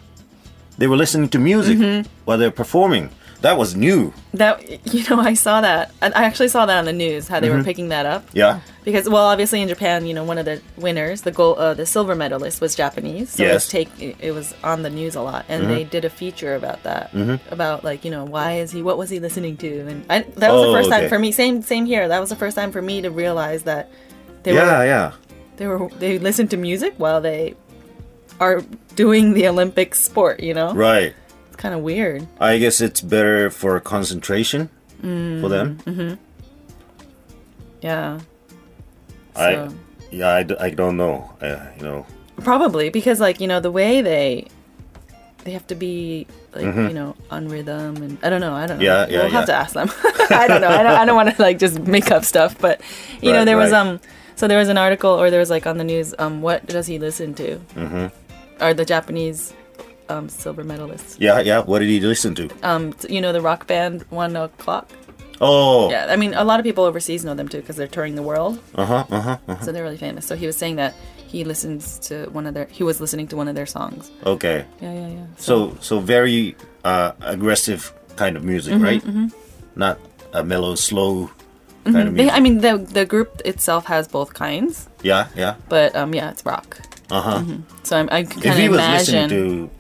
they 0.79 0.87
were 0.87 0.97
listening 0.97 1.29
to 1.31 1.39
music 1.39 1.79
Mm-hmm. 1.79 2.09
while 2.27 2.39
they're 2.39 2.51
performing 2.65 3.11
that 3.41 3.57
was 3.57 3.75
new 3.77 4.13
That 4.35 4.63
you 4.95 5.09
know, 5.09 5.21
I 5.21 5.35
saw 5.35 5.61
that. 5.61 5.93
I 6.03 6.25
actually 6.25 6.49
saw 6.49 6.67
that 6.67 6.77
on 6.79 6.85
the 6.85 6.93
news 6.93 7.29
how 7.29 7.41
they 7.41 7.49
Mm-hmm. 7.49 7.59
were 7.59 7.65
picking 7.65 7.89
that 7.91 8.05
up. 8.07 8.25
yeah 8.33 8.61
Because 8.85 9.09
well, 9.09 9.25
obviously 9.27 9.61
in 9.63 9.69
Japan, 9.69 10.07
you 10.07 10.15
know, 10.15 10.25
one 10.25 10.39
of 10.39 10.45
the 10.45 10.61
winners, 10.77 11.23
the 11.23 11.31
gold, 11.31 11.59
uh, 11.59 11.75
the 11.75 11.87
silver 11.87 12.15
medalist 12.15 12.61
was 12.61 12.75
Japanese. 12.75 13.31
So 13.31 13.43
Yes. 13.45 13.49
Mm-hmm. 13.49 13.51
it 13.51 13.55
was 13.55 13.69
take 13.69 14.17
it, 14.25 14.33
was 14.33 14.55
on 14.65 14.83
the 14.83 14.91
news 14.91 15.15
a 15.15 15.23
lot, 15.23 15.45
and 15.49 15.69
they 15.71 15.85
did 15.85 16.05
a 16.05 16.11
feature 16.11 16.55
about 16.57 16.83
that, 16.85 17.13
about 17.51 17.85
like 17.85 18.05
you 18.05 18.11
know 18.11 18.25
why 18.25 18.59
is 18.59 18.71
he, 18.73 18.83
what 18.83 18.97
was 18.99 19.09
he 19.11 19.19
listening 19.21 19.57
to, 19.59 19.71
and 19.91 20.05
I, 20.11 20.21
that 20.43 20.51
was 20.53 20.63
Oh, 20.65 20.73
the 20.73 20.79
first 20.79 20.91
time 20.91 21.09
for 21.09 21.19
me. 21.19 21.33
Same 21.33 21.63
same 21.63 21.87
here. 21.87 22.09
That 22.09 22.21
was 22.21 22.31
the 22.31 22.37
first 22.37 22.57
time 22.57 22.73
for 22.73 22.83
me 22.83 23.03
to 23.03 23.11
realize 23.11 23.63
that 23.65 23.91
they 24.43 24.55
yeah 24.55 24.79
were 24.79 24.85
yeah 24.87 25.13
they 25.57 25.67
were 25.67 25.89
they 25.99 26.19
listened 26.19 26.51
to 26.51 26.57
music 26.57 26.95
while 26.99 27.21
they 27.21 27.55
are 28.41 28.63
doing 28.95 29.35
the 29.35 29.47
Olympic 29.49 29.95
sport. 29.95 30.41
You 30.41 30.55
know, 30.55 30.73
right 30.75 31.15
kind 31.59 31.75
of 31.75 31.83
weird. 31.83 32.27
I 32.41 32.57
guess 32.59 32.81
it's 32.81 33.03
better 33.03 33.51
for 33.51 33.79
concentration 33.81 34.71
for 35.03 35.49
them. 35.51 35.79
Mm-hmm. 35.85 36.15
Yeah. 37.83 38.21
I 39.37 39.55
So- 39.55 39.75
yeah, 40.11 40.31
I, 40.35 40.43
d- 40.43 40.57
I 40.59 40.71
don't 40.71 40.97
know. 40.97 41.31
Uh, 41.43 41.67
you 41.77 41.83
know, 41.85 42.07
Probably 42.43 42.89
because 42.89 43.21
like 43.21 43.41
you 43.41 43.47
know 43.47 43.61
the 43.61 43.71
way 43.71 44.01
they 44.01 44.47
they 45.45 45.51
have 45.53 45.67
to 45.67 45.75
be 45.75 46.27
like 46.55 46.65
you 46.65 46.95
know 46.95 47.15
on 47.31 47.49
rhythm 47.49 47.97
and 48.03 48.19
I 48.23 48.31
don't 48.31 48.41
know 48.41 48.55
I 48.55 48.67
don't 48.67 48.79
know 48.79 48.85
Mm-hmm. 48.85 49.11
Yeah, 49.11 49.19
yeah, 49.19 49.23
we'll 49.25 49.33
have 49.33 49.47
to 49.47 49.55
ask 49.55 49.75
them 49.75 49.91
I 50.31 50.47
don't 50.49 50.61
know 50.61 50.69
I 50.69 50.83
don't, 50.83 50.97
I 51.03 51.05
don't 51.05 51.17
want 51.17 51.35
to 51.35 51.43
like 51.43 51.59
just 51.59 51.79
make 51.81 52.11
up 52.11 52.25
stuff 52.25 52.57
but 52.59 52.81
you 53.21 53.33
know 53.33 53.39
Right, 53.39 53.45
there 53.45 53.57
was 53.57 53.73
um 53.73 54.01
so 54.37 54.47
there 54.47 54.59
was 54.59 54.69
an 54.69 54.79
article 54.79 55.11
or 55.11 55.31
there 55.31 55.41
was 55.41 55.51
like 55.51 55.67
on 55.67 55.79
the 55.79 55.85
news 55.85 56.15
um 56.19 56.41
what 56.43 56.65
does 56.67 56.87
he 56.87 56.99
listen 56.99 57.35
to 57.35 57.57
mm-hmm. 57.75 58.07
are 58.63 58.73
the 58.75 58.85
Japanese 58.85 59.53
um 60.09 60.29
silver 60.29 60.65
medalist. 60.65 61.21
yeah, 61.21 61.41
yeah. 61.41 61.61
What 61.61 61.79
did 61.81 61.89
he 61.89 62.01
listen 62.01 62.35
to? 62.37 62.49
um 62.63 62.95
you 63.09 63.21
know 63.21 63.33
the 63.33 63.41
rock 63.41 63.67
band 63.67 64.05
ONE 64.11 64.37
OK 64.37 64.53
ROCK 64.67 64.89
Oh, 65.41 65.89
yeah 65.91 66.07
I 66.11 66.17
mean 66.17 66.35
a 66.35 66.43
lot 66.43 66.59
of 66.61 66.65
people 66.65 66.83
overseas 66.85 67.25
know 67.25 67.35
them 67.35 67.49
too 67.49 67.61
because 67.61 67.77
they're 67.77 67.87
touring 67.87 68.17
the 68.17 68.23
world 68.23 68.59
uh 68.75 68.85
huh, 68.85 69.05
uh 69.11 69.21
huh. 69.21 69.37
Uh-huh. 69.47 69.65
so 69.65 69.71
they're 69.73 69.85
really 69.85 69.97
famous 69.97 70.27
so 70.27 70.35
he 70.35 70.47
was 70.47 70.57
saying 70.57 70.77
that 70.77 70.95
he 71.29 71.45
listens 71.45 71.99
to 72.09 72.27
one 72.33 72.45
of 72.47 72.55
their 72.55 72.67
he 72.67 72.83
was 72.83 73.01
listening 73.01 73.29
to 73.29 73.37
one 73.37 73.47
of 73.47 73.55
their 73.55 73.67
songs 73.67 74.11
Okay, 74.27 74.65
yeah 74.83 74.93
yeah 74.93 75.09
yeah 75.09 75.27
so 75.37 75.77
so 75.81 76.01
very 76.01 76.57
uh, 76.85 77.13
aggressive 77.21 77.93
kind 78.17 78.37
of 78.37 78.43
music, 78.43 78.75
Mm-hmm, 78.75 78.85
right? 78.85 79.31
Not 79.77 80.01
a 80.33 80.43
mellow, 80.43 80.75
slow 80.75 81.31
kind 81.85 82.09
of 82.09 82.15
They, 82.17 82.25
music. 82.27 82.35
I 82.35 82.41
mean, 82.41 82.59
the 82.59 82.79
the 82.79 83.05
group 83.07 83.41
itself 83.45 83.87
has 83.87 84.09
both 84.09 84.35
kinds, 84.35 84.89
yeah, 85.03 85.29
yeah. 85.37 85.55
but 85.69 85.95
um, 85.95 86.15
yeah, 86.15 86.31
it's 86.33 86.45
rock. 86.45 86.81
Uh 87.11 87.21
huh. 87.23 87.43
So 87.85 87.97
I'm, 87.99 88.09
I 88.11 88.25
can 88.25 88.43
If 88.43 88.57
he 88.59 88.69
was 88.69 88.79
imagine 88.81 89.29
listening 89.29 89.29
to 89.29 89.71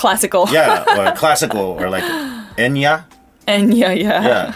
classical. 0.00 0.48
yeah, 0.50 0.84
or 0.98 1.12
classical 1.22 1.76
or 1.80 1.86
like 1.96 2.04
Enya, 2.56 3.04
Enya, 3.46 3.90
yeah, 3.96 4.22
yeah, 4.32 4.46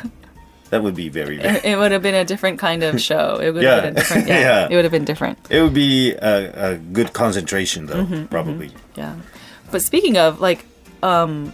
that 0.70 0.82
would 0.82 0.94
be 0.96 1.08
very. 1.08 1.36
very 1.38 1.56
It, 1.58 1.64
it 1.64 1.76
would 1.78 1.92
have 1.92 2.02
been 2.02 2.14
a 2.14 2.24
different 2.24 2.58
kind 2.58 2.82
of 2.82 3.00
show. 3.08 3.36
It 3.44 3.50
would 3.52 3.62
Yeah. 3.62 3.74
have 3.74 3.84
been 3.84 3.94
different. 4.00 4.24
Yeah, 4.28 4.40
Yeah. 4.40 4.68
it 4.70 4.74
would 4.76 4.84
have 4.88 4.92
been 4.98 5.04
different. 5.04 5.36
It 5.50 5.60
would 5.62 5.74
be 5.74 6.12
a, 6.16 6.36
a 6.72 6.76
good 6.96 7.12
concentration, 7.12 7.86
though, 7.86 8.02
Mm-hmm, 8.04 8.26
probably. 8.34 8.70
Yeah. 8.96 9.14
But 9.70 9.82
speaking 9.82 10.16
of 10.16 10.40
like, 10.40 10.64
um, 11.02 11.52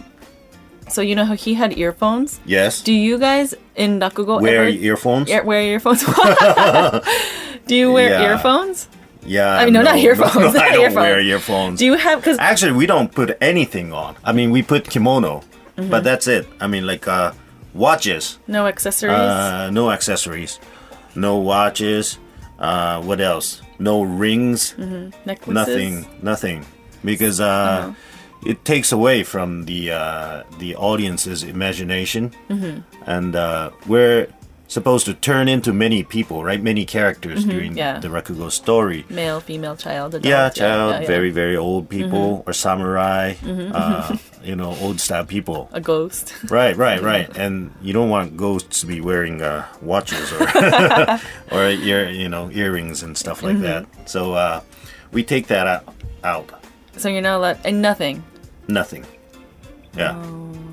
so 0.89 1.01
you 1.01 1.15
know 1.15 1.25
how 1.25 1.35
he 1.35 1.53
had 1.55 1.71
earphones. 1.77 2.39
Yes. 2.45 2.81
Do 2.83 2.91
you 2.93 3.17
guys 3.17 3.55
in 3.75 3.99
Rakugo 3.99 4.41
Wear 4.41 4.67
ever 4.67 4.69
earphones. 4.69 5.29
ear- 5.29 5.43
wear 5.47 5.61
earphones? 5.63 6.03
Do 7.67 7.75
you 7.75 7.91
wear 7.91 8.09
Yeah. 8.09 8.27
earphones? 8.35 8.87
Yeah. 9.25 9.55
I 9.57 9.65
mean, 9.65 9.73
no, 9.73 9.81
not 9.81 9.97
earphones, 9.97 10.35
No, 10.35 10.41
not 10.51 10.55
I 10.63 10.71
don't 10.71 10.81
earphones. 10.81 10.95
wear 10.95 11.19
earphones. 11.21 11.79
Do 11.79 11.85
you 11.85 11.95
have 11.95 12.19
because 12.19 12.37
Actually, 12.39 12.73
we 12.73 12.85
don't 12.85 13.11
put 13.13 13.37
anything 13.41 13.93
on. 13.93 14.15
I 14.23 14.31
mean, 14.33 14.51
we 14.51 14.61
put 14.63 14.89
kimono, 14.89 15.43
Mm-hmm. 15.77 15.89
but 15.89 16.03
that's 16.03 16.27
it. 16.27 16.47
I 16.59 16.67
mean, 16.67 16.85
like 16.85 17.07
uh, 17.07 17.31
watches, 17.73 18.37
no 18.47 18.67
accessories? 18.67 19.13
uh, 19.15 19.69
no 19.71 19.89
accessories, 19.91 20.59
no 21.15 21.37
watches. 21.37 22.17
Uh, 22.59 23.01
what 23.01 23.19
else? 23.21 23.61
No 23.79 24.03
rings. 24.03 24.75
Mm-hmm. 24.77 25.09
necklaces? 25.25 25.53
Nothing. 25.55 26.05
Nothing. 26.21 26.65
Because 27.03 27.39
uh, 27.39 27.47
Uh-huh. 27.47 27.93
it 28.45 28.65
takes 28.65 28.91
away 28.91 29.23
from 29.23 29.65
the 29.65 29.91
uh, 29.91 30.43
the 30.59 30.75
audience's 30.75 31.41
imagination, 31.43 32.31
Mm-hmm. 32.49 32.81
and 33.09 33.35
uh, 33.35 33.71
we're 33.87 34.27
supposed 34.71 35.03
to 35.05 35.13
turn 35.13 35.49
into 35.51 35.73
many 35.73 35.99
people, 36.01 36.45
right? 36.47 36.63
Many 36.63 36.85
characters 36.87 37.43
during 37.43 37.71
Mm-hmm. 37.75 37.83
yeah. 37.83 37.99
the 37.99 38.07
Rakugo 38.07 38.47
story. 38.49 39.03
Male, 39.09 39.41
female, 39.43 39.75
child, 39.75 40.15
adult. 40.15 40.23
Yeah, 40.25 40.47
child, 40.49 40.91
yeah, 40.93 41.01
yeah. 41.01 41.07
very 41.07 41.29
very 41.31 41.57
old 41.59 41.89
people 41.89 42.39
Mm-hmm. 42.39 42.49
or 42.49 42.53
samurai, 42.53 43.35
uh, 43.43 44.15
you 44.49 44.55
know, 44.55 44.71
old 44.79 44.99
style 45.03 45.25
people. 45.27 45.67
a 45.73 45.81
ghost. 45.81 46.31
Right, 46.49 46.75
right, 46.77 47.01
right. 47.13 47.27
And 47.35 47.71
you 47.83 47.91
don't 47.91 48.09
want 48.09 48.37
ghosts 48.37 48.79
to 48.81 48.87
be 48.87 49.01
wearing 49.01 49.41
uh, 49.43 49.67
watches 49.81 50.31
or 50.31 50.47
or 51.51 51.67
ear, 51.67 52.09
you 52.09 52.29
know, 52.29 52.49
earrings 52.51 53.03
and 53.03 53.17
stuff 53.17 53.43
like 53.43 53.59
Mm-hmm. 53.59 53.67
that. 53.67 54.09
So 54.09 54.33
uh, 54.33 54.61
we 55.11 55.21
take 55.23 55.47
that 55.47 55.67
out. 55.67 55.83
out. 56.23 56.47
So 56.95 57.09
you're 57.11 57.21
not 57.21 57.37
allowed, 57.43 57.59
and 57.67 57.81
nothing. 57.81 58.23
Nothing. 58.67 59.03
Yeah. 59.97 60.15
and 60.15 60.25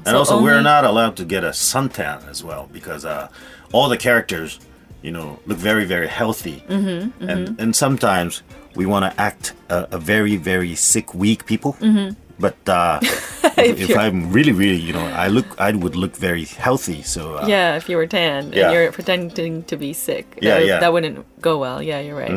Oh. 0.07 0.11
So 0.13 0.19
also, 0.19 0.43
we're 0.43 0.63
not 0.63 0.85
allowed 0.85 1.17
to 1.17 1.25
get 1.27 1.43
a 1.45 1.51
suntan 1.53 2.23
as 2.31 2.43
well 2.45 2.69
because 2.73 3.05
uh, 3.05 3.29
all 3.73 3.89
the 3.89 3.97
characters, 3.99 4.59
you 5.03 5.11
know, 5.11 5.39
look 5.47 5.59
very, 5.59 5.85
very 5.85 6.09
healthy. 6.09 6.63
Mm-hmm, 6.69 7.29
And 7.29 7.61
and 7.61 7.77
sometimes 7.77 8.43
we 8.75 8.87
want 8.87 9.05
to 9.05 9.21
act 9.21 9.55
a, 9.71 9.87
a 9.93 9.99
very, 9.99 10.37
very 10.37 10.75
sick, 10.75 11.15
weak 11.15 11.47
people. 11.47 11.73
Mm-hmm. 11.81 12.15
But 12.41 12.55
uh, 12.69 13.01
if, 13.59 13.91
if 13.91 13.97
I'm 13.99 14.31
really, 14.33 14.53
really, 14.53 14.79
you 14.79 14.93
know, 14.93 15.03
I 15.25 15.27
look, 15.27 15.47
I 15.59 15.73
would 15.73 15.97
look 15.97 16.15
very 16.17 16.45
healthy. 16.45 17.03
So 17.03 17.35
uh, 17.35 17.47
Yeah, 17.49 17.75
if 17.77 17.89
you 17.89 17.97
were 17.97 18.07
tan 18.07 18.53
Yeah. 18.53 18.67
and 18.67 18.73
you're 18.75 18.93
pretending 18.93 19.65
to 19.65 19.77
be 19.77 19.93
sick, 19.93 20.39
Yeah, 20.41 20.61
that, 20.61 20.67
yeah. 20.67 20.79
that 20.79 20.93
wouldn't 20.93 21.27
go 21.43 21.59
well. 21.59 21.83
Yeah, 21.83 21.99
you're 21.99 22.15
right. 22.15 22.31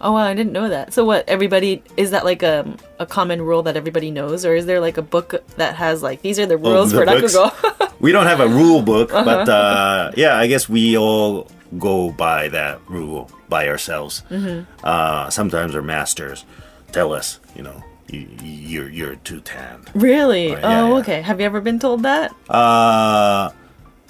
Oh 0.00 0.12
wow, 0.12 0.22
I 0.30 0.34
didn't 0.34 0.52
know 0.52 0.68
that. 0.68 0.92
So 0.94 1.04
what? 1.04 1.24
Everybody 1.28 1.82
is 1.96 2.10
that 2.12 2.24
like 2.24 2.44
a 2.46 2.62
a 3.00 3.06
common 3.06 3.42
rule 3.42 3.62
that 3.66 3.76
everybody 3.76 4.10
knows, 4.12 4.44
or 4.46 4.54
is 4.54 4.64
there 4.66 4.78
like 4.80 4.96
a 4.96 5.02
book 5.02 5.34
that 5.56 5.74
has 5.74 6.02
like 6.06 6.22
these 6.22 6.38
are 6.38 6.46
the 6.46 6.56
rules 6.56 6.94
Oh, 6.94 7.04
the 7.04 7.06
for 7.06 7.50
books? 7.50 7.82
We 8.00 8.12
don't 8.12 8.26
have 8.26 8.40
a 8.40 8.48
rule 8.48 8.82
book, 8.82 9.12
Uh-huh. 9.12 9.24
but 9.24 9.48
uh, 9.48 10.12
yeah, 10.16 10.36
I 10.36 10.46
guess 10.46 10.68
we 10.68 10.96
all 10.96 11.48
go 11.78 12.10
by 12.12 12.48
that 12.48 12.80
rule 12.88 13.30
by 13.48 13.68
ourselves. 13.68 14.22
Mm-hmm. 14.30 14.64
Uh, 14.84 15.30
sometimes 15.30 15.74
our 15.74 15.82
masters 15.82 16.44
tell 16.92 17.12
us, 17.12 17.40
you 17.56 17.62
know, 17.62 17.82
you, 18.12 18.28
you're 18.42 18.88
you're 18.90 19.16
too 19.26 19.40
tan. 19.40 19.82
really? 19.94 20.52
Right, 20.52 20.60
yeah, 20.62 20.82
oh, 20.82 20.88
yeah. 20.94 21.00
okay. 21.00 21.20
Have 21.22 21.40
you 21.40 21.46
ever 21.46 21.60
been 21.60 21.78
told 21.80 22.02
that? 22.04 22.30
Uh, 22.48 23.50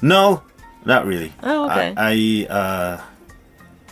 no, 0.02 0.42
not 0.84 1.06
really. 1.06 1.32
Oh, 1.42 1.64
okay. 1.70 1.94
I, 1.96 2.46
I 2.50 2.52
uh, 2.52 3.00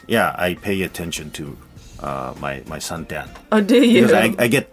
yeah, 0.07 0.35
I 0.37 0.55
pay 0.55 0.83
attention 0.83 1.31
to 1.41 1.57
uh, 2.05 2.35
my 2.41 2.61
my 2.69 2.77
suntan 2.79 3.29
Oh, 3.53 3.61
do 3.63 3.81
you? 3.81 4.03
because 4.05 4.13
I, 4.13 4.35
I 4.39 4.49
get 4.49 4.69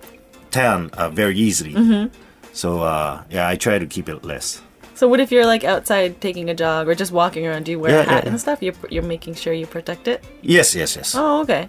tan 0.52 0.90
uh, 0.98 1.08
very 1.10 1.38
easily. 1.38 1.74
Mm-hmm. 1.74 2.12
So 2.52 2.82
uh, 2.82 3.24
yeah, 3.30 3.48
I 3.48 3.56
try 3.56 3.80
to 3.80 3.86
keep 3.88 4.10
it 4.10 4.26
less. 4.26 4.60
So 5.02 5.08
what 5.10 5.20
if 5.20 5.32
you're 5.34 5.48
like 5.50 5.64
outside 5.66 6.22
taking 6.22 6.46
a 6.50 6.54
jog 6.54 6.88
or 6.88 6.94
just 6.94 7.12
walking 7.12 7.48
around? 7.48 7.66
Do 7.66 7.72
you 7.74 7.80
wear 7.82 7.92
Yeah, 7.92 8.06
a 8.06 8.10
hat 8.14 8.24
yeah, 8.24 8.30
and 8.30 8.40
stuff? 8.40 8.62
You're 8.62 8.78
you're 8.94 9.10
making 9.16 9.34
sure 9.34 9.52
you 9.54 9.66
protect 9.66 10.08
it. 10.08 10.22
Yes, 10.46 10.76
yes, 10.76 10.96
yes. 10.96 11.16
Oh, 11.18 11.42
okay. 11.42 11.64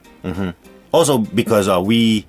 also 0.93 1.19
because 1.33 1.67
uh, 1.73 1.81
we 1.81 2.27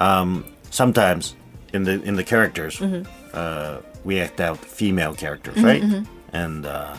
um, 0.00 0.44
sometimes 0.70 1.36
in 1.74 1.84
the 1.84 2.00
in 2.08 2.16
the 2.16 2.24
characters 2.24 2.80
Mm-hmm. 2.80 3.02
uh, 3.36 3.76
we 4.08 4.20
act 4.24 4.40
out 4.40 4.56
female 4.58 5.14
characters 5.14 5.62
right 5.62 5.84
and 6.32 6.64
uh, 6.66 6.96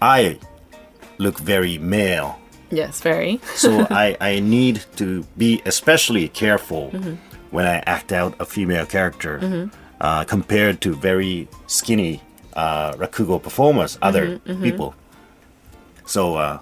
i 0.00 0.38
look 1.18 1.38
very 1.38 1.78
male 1.78 2.38
Yes, 2.72 3.00
very. 3.02 3.40
so 3.56 3.86
I, 4.04 4.16
I 4.20 4.40
need 4.40 4.76
to 4.96 5.24
be 5.36 5.60
especially 5.66 6.28
careful 6.28 6.90
Mm-hmm. 6.92 7.14
when 7.56 7.66
i 7.66 7.76
act 7.86 8.10
out 8.12 8.32
a 8.40 8.44
female 8.44 8.86
character 8.86 9.38
uh, 10.00 10.24
compared 10.24 10.80
to 10.80 10.94
very 10.94 11.48
skinny 11.66 12.20
uh, 12.54 12.92
rakugo 12.94 13.38
performers 13.42 13.98
other 14.02 14.38
Mm-hmm, 14.38 14.62
people 14.62 14.94
so 16.06 16.34
uh, 16.36 16.58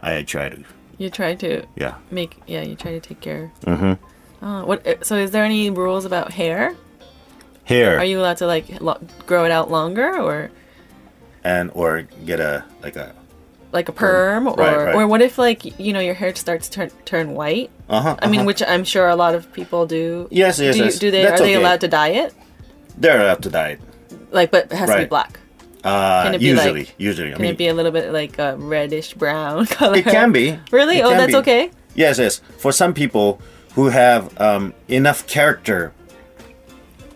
i 0.00 0.22
try 0.22 0.48
to 0.48 0.64
You 0.98 1.10
try 1.10 1.34
to 1.36 1.62
yeah 1.76 1.94
make 2.10 2.40
yeah. 2.48 2.62
You 2.64 2.72
try 2.74 2.92
to 2.96 3.00
take 3.04 3.20
care. 3.20 3.52
Mm-hmm. 3.68 4.00
Uh, 4.40 4.64
what? 4.64 4.80
So 5.04 5.16
is 5.20 5.28
there 5.30 5.44
any 5.44 5.68
rules 5.68 6.04
about 6.08 6.32
hair? 6.32 6.72
hair 7.68 7.98
Are 8.00 8.04
you 8.08 8.16
allowed 8.20 8.38
to 8.40 8.46
like 8.48 8.80
lo- 8.80 8.96
grow 9.28 9.44
it 9.44 9.52
out 9.52 9.68
longer 9.70 10.08
or 10.16 10.48
and 11.44 11.68
or 11.76 12.08
get 12.24 12.40
a 12.40 12.64
like 12.80 12.96
a 12.96 13.12
like 13.76 13.88
a 13.90 13.92
perm 13.92 14.48
or 14.48 14.56
Right, 14.56 14.76
right. 14.88 14.94
or 14.96 15.04
what 15.06 15.20
if 15.20 15.36
like 15.36 15.68
you 15.78 15.92
know 15.92 16.00
your 16.00 16.14
hair 16.16 16.32
starts 16.34 16.68
to 16.72 16.88
turn 16.88 16.90
turn 17.04 17.26
white? 17.36 17.68
uh-huh 17.92 18.16
I 18.24 18.32
mean, 18.32 18.40
uh-huh. 18.40 18.46
which 18.48 18.62
I'm 18.64 18.84
sure 18.88 19.04
a 19.12 19.16
lot 19.20 19.34
of 19.36 19.52
people 19.52 19.84
do. 19.84 20.28
Yes, 20.32 20.56
yes, 20.58 20.74
do, 20.74 20.78
you- 20.80 20.84
yes. 20.88 20.98
do 20.98 21.10
they 21.12 21.22
That's 21.28 21.40
are 21.40 21.44
they 21.44 21.56
okay. 21.56 21.60
allowed 21.62 21.80
to 21.84 21.88
dye 21.92 22.24
it? 22.24 22.32
They're 22.96 23.20
allowed 23.20 23.42
to 23.42 23.50
dye 23.50 23.70
it 23.76 23.80
Like, 24.32 24.50
but 24.50 24.66
it 24.72 24.72
has 24.72 24.88
to 24.90 24.98
be 24.98 25.04
black. 25.06 25.38
uh 25.84 26.24
Can 26.24 26.34
it 26.34 26.38
be 26.40 26.46
usually 26.46 26.84
like- 26.84 26.94
usually 26.98 27.30
i 27.30 27.32
Can 27.36 27.42
mean 27.42 27.52
it 27.54 27.58
be 27.58 27.68
a 27.68 27.74
little 27.74 27.92
bit 27.92 28.12
like 28.12 28.38
a 28.38 28.56
reddish 28.56 29.14
brown 29.14 29.66
color? 29.78 29.98
it 29.98 30.04
can 30.04 30.32
be 30.32 30.58
Really? 30.72 30.98
It 30.98 31.04
Oh, 31.04 31.10
that's 31.10 31.32
be. 31.32 31.42
okay. 31.44 31.62
yes 31.94 32.18
yes 32.18 32.40
for 32.58 32.72
some 32.72 32.92
people 32.94 33.40
who 33.74 33.88
have 33.88 34.22
um, 34.40 34.72
enough 34.88 35.26
character 35.26 35.92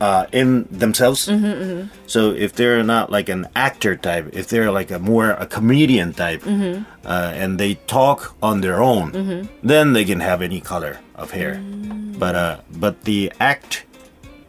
uh, 0.00 0.26
in 0.32 0.66
themselves 0.70 1.28
Mm-hmm, 1.28 1.88
so 2.06 2.30
if 2.32 2.54
they're 2.54 2.82
not 2.82 3.10
like 3.12 3.28
an 3.28 3.46
actor 3.54 3.96
type 3.96 4.30
if 4.32 4.48
they're 4.48 4.70
like 4.70 4.90
a 4.90 4.98
more 4.98 5.30
a 5.32 5.46
comedian 5.46 6.12
type 6.14 6.40
Mm-hmm. 6.42 6.84
uh, 7.04 7.32
and 7.36 7.58
they 7.60 7.74
talk 7.86 8.34
on 8.42 8.60
their 8.62 8.80
own 8.80 9.48
then 9.62 9.92
they 9.92 10.04
can 10.04 10.20
have 10.20 10.40
any 10.42 10.60
color 10.60 11.00
of 11.16 11.32
hair 11.32 11.56
Mm. 11.60 12.18
but 12.18 12.34
uh 12.34 12.56
but 12.80 13.02
the 13.04 13.32
act 13.40 13.84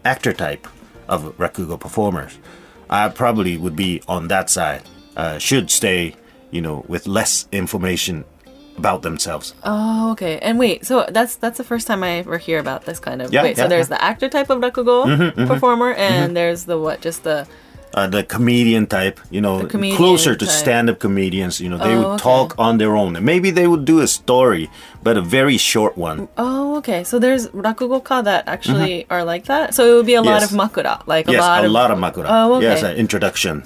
actor 0.05 0.31
type 0.33 0.67
of 1.11 1.37
rakugo 1.37 1.79
performers 1.79 2.39
i 2.89 3.07
probably 3.07 3.57
would 3.57 3.75
be 3.75 4.01
on 4.07 4.27
that 4.27 4.49
side 4.49 4.81
uh, 5.17 5.37
should 5.37 5.69
stay 5.69 6.15
you 6.49 6.61
know 6.61 6.83
with 6.87 7.05
less 7.05 7.47
information 7.51 8.25
about 8.77 9.01
themselves 9.03 9.53
Oh, 9.63 10.11
okay. 10.13 10.39
And 10.39 10.57
wait, 10.57 10.85
so 10.85 11.05
that's 11.09 11.35
that's 11.35 11.57
the 11.57 11.63
first 11.63 11.85
time 11.87 12.03
I 12.03 12.19
ever 12.19 12.37
hear 12.37 12.57
about 12.57 12.85
this 12.85 12.99
kind 12.99 13.21
of. 13.21 13.31
Yeah, 13.31 13.43
wait, 13.43 13.57
so 13.57 13.67
there's 13.67 13.89
yeah. 13.89 13.97
the 13.97 14.03
actor 14.03 14.29
type 14.29 14.49
of 14.49 14.59
rakugo 14.59 15.05
mm-hmm, 15.05 15.21
mm-hmm. 15.21 15.47
performer, 15.47 15.93
and 15.93 16.25
mm-hmm. 16.25 16.33
there's 16.33 16.65
the 16.65 16.79
what? 16.79 17.01
Just 17.01 17.23
the 17.23 17.47
uh, 17.93 18.07
the 18.07 18.23
comedian 18.23 18.87
type, 18.87 19.19
you 19.29 19.41
know, 19.41 19.65
comedian 19.65 19.97
closer 19.97 20.33
to 20.35 20.45
type. 20.45 20.53
stand-up 20.53 20.99
comedians. 20.99 21.59
You 21.59 21.69
know, 21.69 21.77
they 21.77 21.93
Oh, 21.95 21.97
would 21.99 22.07
okay. 22.15 22.23
talk 22.23 22.55
on 22.57 22.77
their 22.77 22.95
own. 22.95 23.15
And 23.15 23.25
Maybe 23.25 23.51
they 23.51 23.67
would 23.67 23.83
do 23.85 23.99
a 23.99 24.07
story, 24.07 24.69
but 25.03 25.17
a 25.17 25.21
very 25.21 25.57
short 25.57 25.97
one. 25.97 26.27
Oh, 26.37 26.77
okay. 26.77 27.03
So 27.03 27.19
there's 27.19 27.47
rakugoka 27.49 28.23
that 28.23 28.47
actually 28.47 29.05
are 29.09 29.23
like 29.23 29.45
that. 29.45 29.73
So 29.75 29.81
it 29.91 29.93
would 29.95 30.05
be 30.05 30.15
a 30.15 30.21
lot 30.21 30.41
Mm-hmm. 30.41 30.59
Of 30.59 30.71
makura, 30.71 30.95
like 31.07 31.27
yes, 31.27 31.43
a 31.43 31.47
lot 31.47 31.59
of 31.59 31.63
a 31.63 31.67
of 31.67 31.73
lot 31.73 31.91
of 31.91 31.97
makura. 31.99 32.27
Oh, 32.29 32.55
okay. 32.55 32.65
Yes, 32.67 32.83
an 32.83 32.95
introduction. 32.95 33.63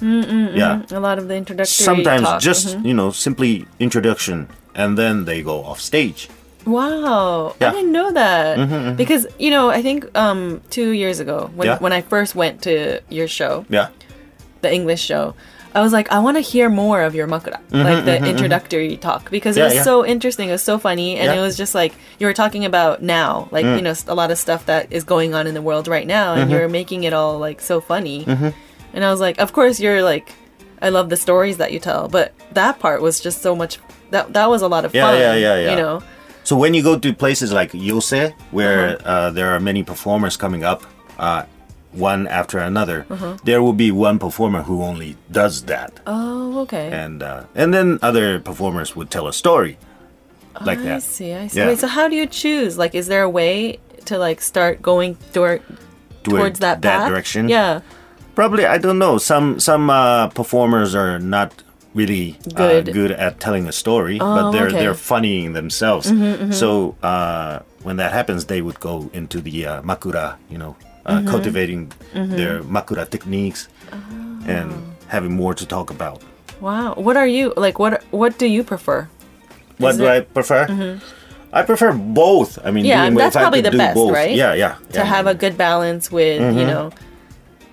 Yeah, 0.54 0.82
a 0.90 1.00
lot 1.00 1.18
of 1.18 1.28
the 1.28 1.36
introductory. 1.36 1.84
sometimes 1.90 2.22
talk. 2.26 2.40
just 2.40 2.64
Mhm. 2.76 2.84
you 2.88 2.94
know 2.94 3.10
simply 3.12 3.66
introduction, 3.78 4.48
and 4.74 4.98
then 4.98 5.24
they 5.24 5.40
go 5.42 5.62
off 5.64 5.80
stage. 5.80 6.28
Wow, 6.66 7.54
Yeah. 7.60 7.70
I 7.70 7.72
didn't 7.72 7.92
know 7.92 8.10
that 8.12 8.96
because 8.96 9.26
you 9.38 9.50
know 9.50 9.70
I 9.70 9.80
think 9.82 10.04
um 10.18 10.60
two 10.70 10.90
years 10.90 11.20
ago 11.20 11.48
when 11.54 11.66
Yeah. 11.68 11.78
when 11.78 11.92
I 11.92 12.00
first 12.02 12.34
went 12.34 12.60
to 12.62 13.00
your 13.08 13.28
show, 13.28 13.64
Yeah, 13.70 13.88
the 14.66 14.72
English 14.78 15.02
show. 15.10 15.34
I 15.76 15.80
was 15.86 15.92
like, 15.92 16.08
I 16.10 16.18
want 16.26 16.36
to 16.40 16.44
hear 16.52 16.66
more 16.70 17.02
of 17.06 17.12
your 17.14 17.28
makura, 17.28 17.60
like 17.70 18.04
the 18.08 18.16
introductory 18.32 18.96
talk, 18.96 19.22
because 19.30 19.56
it 19.56 19.60
Mm-hmm, 19.60 19.76
Yeah, 19.76 19.80
was 19.80 19.86
yeah. 19.86 19.92
so 19.92 20.06
interesting. 20.14 20.48
It 20.48 20.56
was 20.58 20.62
so 20.72 20.78
funny, 20.88 21.10
and 21.20 21.26
Yeah. 21.28 21.34
Mm. 21.36 21.38
it 21.38 21.42
was 21.48 21.54
just 21.62 21.74
like 21.74 21.92
you 22.18 22.24
were 22.28 22.32
talking 22.42 22.64
about 22.64 23.02
now, 23.02 23.48
like 23.56 23.66
you 23.76 23.82
know, 23.86 23.92
a 24.08 24.16
lot 24.22 24.30
of 24.34 24.38
stuff 24.46 24.64
that 24.72 24.82
is 24.90 25.04
going 25.04 25.30
on 25.38 25.44
in 25.50 25.52
the 25.58 25.60
world 25.68 25.86
right 25.96 26.06
now, 26.18 26.32
and 26.32 26.40
Mm-hmm. 26.48 26.52
you're 26.52 26.68
making 26.80 27.00
it 27.08 27.12
all 27.12 27.34
like 27.48 27.60
so 27.60 27.76
funny. 27.92 28.24
And 28.94 29.00
I 29.04 29.10
was 29.12 29.20
like, 29.20 29.36
of 29.44 29.52
course, 29.52 29.76
you're 29.84 30.00
like, 30.12 30.32
I 30.80 30.88
love 30.88 31.06
the 31.12 31.16
stories 31.26 31.56
that 31.60 31.70
you 31.74 31.80
tell, 31.90 32.08
but 32.08 32.32
that 32.56 32.78
part 32.84 32.98
was 33.04 33.20
just 33.20 33.42
so 33.44 33.52
much. 33.62 33.72
That 34.14 34.32
that 34.32 34.48
was 34.48 34.62
a 34.64 34.68
lot 34.74 34.84
of 34.88 34.94
Yeah, 34.96 35.04
fun. 35.04 35.20
yeah, 35.20 35.34
yeah, 35.36 35.56
yeah. 35.60 35.70
You 35.72 35.76
know, 35.82 35.94
So 36.48 36.56
when 36.56 36.72
you 36.76 36.82
go 36.90 36.94
to 37.04 37.08
places 37.12 37.52
like 37.52 37.70
Yose, 37.76 38.32
where 38.56 38.96
Uh-huh. 38.96 39.12
uh 39.12 39.28
there 39.36 39.48
are 39.54 39.60
many 39.60 39.82
performers 39.92 40.34
coming 40.44 40.62
up, 40.72 40.80
uh, 41.20 41.42
one 41.96 42.26
after 42.28 42.58
another, 42.58 43.06
Uh-huh. 43.10 43.36
there 43.44 43.62
will 43.62 43.72
be 43.72 43.90
one 43.90 44.18
performer 44.18 44.62
who 44.62 44.82
only 44.82 45.16
does 45.30 45.62
that, 45.64 46.00
oh, 46.06 46.60
okay. 46.60 46.90
and 46.92 47.22
uh, 47.22 47.44
and 47.54 47.72
then 47.74 47.98
other 48.02 48.38
performers 48.40 48.94
would 48.96 49.10
tell 49.10 49.26
a 49.26 49.32
story 49.32 49.78
like 50.64 50.78
I 50.78 50.82
that. 50.96 51.02
see. 51.02 51.32
I 51.34 51.46
see. 51.48 51.58
Yeah. 51.60 51.66
Wait, 51.68 51.78
so 51.78 51.86
how 51.86 52.08
do 52.08 52.16
you 52.16 52.26
choose? 52.26 52.78
Like, 52.78 52.94
is 52.94 53.06
there 53.08 53.22
a 53.22 53.30
way 53.30 53.78
to 54.06 54.18
like 54.18 54.40
start 54.40 54.80
going 54.80 55.16
toward 55.32 55.60
Toward 56.24 56.40
towards 56.40 56.58
that 56.60 56.80
path? 56.82 57.08
direction. 57.08 57.48
Yeah. 57.48 57.80
Probably 58.34 58.64
I 58.66 58.78
don't 58.78 58.98
know. 58.98 59.18
Some 59.18 59.60
some 59.60 59.90
uh, 59.90 60.28
performers 60.28 60.94
are 60.94 61.18
not 61.18 61.62
really 61.94 62.36
Good. 62.54 62.88
Uh, 62.88 62.92
good 62.92 63.12
at 63.12 63.40
telling 63.40 63.66
a 63.68 63.72
story, 63.72 64.18
Oh, 64.20 64.24
but 64.36 64.50
they're 64.52 64.66
okay. 64.68 64.76
Mm-hmm, 64.76 64.84
they're 64.84 64.92
funnying 64.94 65.54
themselves. 65.54 66.12
So 66.56 66.96
uh, 67.02 67.60
when 67.84 67.96
that 67.96 68.12
happens, 68.12 68.46
they 68.52 68.60
would 68.60 68.80
go 68.80 69.08
into 69.12 69.40
the 69.40 69.64
uh, 69.66 69.82
makura, 69.82 70.36
you 70.52 70.58
know, 70.58 70.76
uh, 71.06 71.12
Mm-hmm. 71.18 71.28
cultivating 71.30 71.92
their 72.14 72.62
makura 72.62 73.06
techniques 73.08 73.68
and 74.46 74.70
Oh. 74.72 74.82
having 75.08 75.32
more 75.36 75.54
to 75.54 75.64
talk 75.66 75.90
about. 75.90 76.20
Wow. 76.60 76.94
What 76.96 77.16
are 77.16 77.26
you 77.28 77.52
like? 77.56 77.78
What 77.78 78.02
What 78.10 78.38
do 78.38 78.46
you 78.46 78.62
prefer? 78.64 79.08
What 79.78 79.90
Is 79.92 79.98
do 79.98 80.04
it- 80.04 80.10
I 80.10 80.20
prefer? 80.20 80.66
I 81.52 81.62
prefer 81.62 81.92
both. 81.92 82.58
I 82.66 82.70
mean, 82.74 82.84
Yeah, 82.84 83.08
that's 83.10 83.36
probably 83.36 83.60
the 83.62 83.70
best, 83.70 83.94
both. 83.94 84.12
right? 84.12 84.34
Yeah, 84.34 84.52
yeah. 84.54 84.74
yeah. 84.90 85.00
To 85.00 85.04
have 85.04 85.26
a 85.26 85.34
good 85.34 85.56
balance 85.56 86.10
with 86.10 86.40
Mm-hmm. 86.42 86.58
you 86.58 86.66
know 86.66 86.90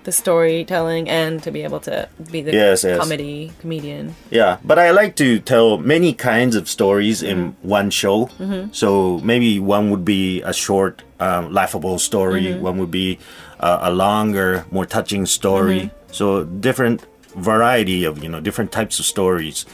the 0.04 0.12
storytelling 0.12 1.08
and 1.08 1.42
to 1.42 1.50
be 1.50 1.64
able 1.64 1.80
to 1.80 2.08
be 2.30 2.42
the 2.44 2.52
Yes, 2.52 2.84
yes. 2.84 3.00
comedy 3.00 3.52
comedian. 3.60 4.12
Yeah, 4.30 4.58
but 4.62 4.76
I 4.78 4.90
like 4.92 5.16
to 5.16 5.38
tell 5.40 5.78
many 5.80 6.12
kinds 6.12 6.54
of 6.56 6.68
stories 6.68 7.22
in 7.22 7.38
Mm-hmm. 7.56 7.68
one 7.78 7.88
show. 7.90 8.28
So 8.72 9.18
maybe 9.24 9.56
one 9.58 9.88
would 9.90 10.04
be 10.04 10.42
a 10.44 10.52
short, 10.52 11.00
um, 11.20 11.52
laughable 11.52 11.98
story. 11.98 12.44
Mm-hmm. 12.44 12.62
One 12.62 12.78
would 12.78 12.90
be 12.90 13.18
uh, 13.60 13.78
a 13.82 13.92
longer, 13.92 14.66
more 14.70 14.86
touching 14.86 15.26
story. 15.26 15.80
Mm-hmm. 15.80 16.12
So 16.12 16.44
different 16.44 17.06
variety 17.34 18.04
of 18.04 18.22
you 18.22 18.28
know 18.28 18.40
different 18.40 18.72
types 18.72 18.98
of 18.98 19.04
stories. 19.04 19.66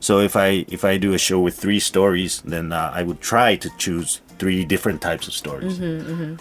So 0.00 0.18
if 0.18 0.36
I 0.36 0.66
if 0.68 0.84
I 0.84 0.98
do 0.98 1.14
a 1.14 1.18
show 1.18 1.40
with 1.40 1.56
three 1.56 1.80
stories, 1.80 2.42
then 2.42 2.72
uh, 2.72 2.92
I 2.94 3.02
would 3.02 3.20
try 3.20 3.56
to 3.56 3.70
choose 3.78 4.20
three 4.38 4.64
different 4.64 5.00
types 5.00 5.28
of 5.28 5.34
stories. 5.34 5.78
Mm-hmm. 5.78 6.34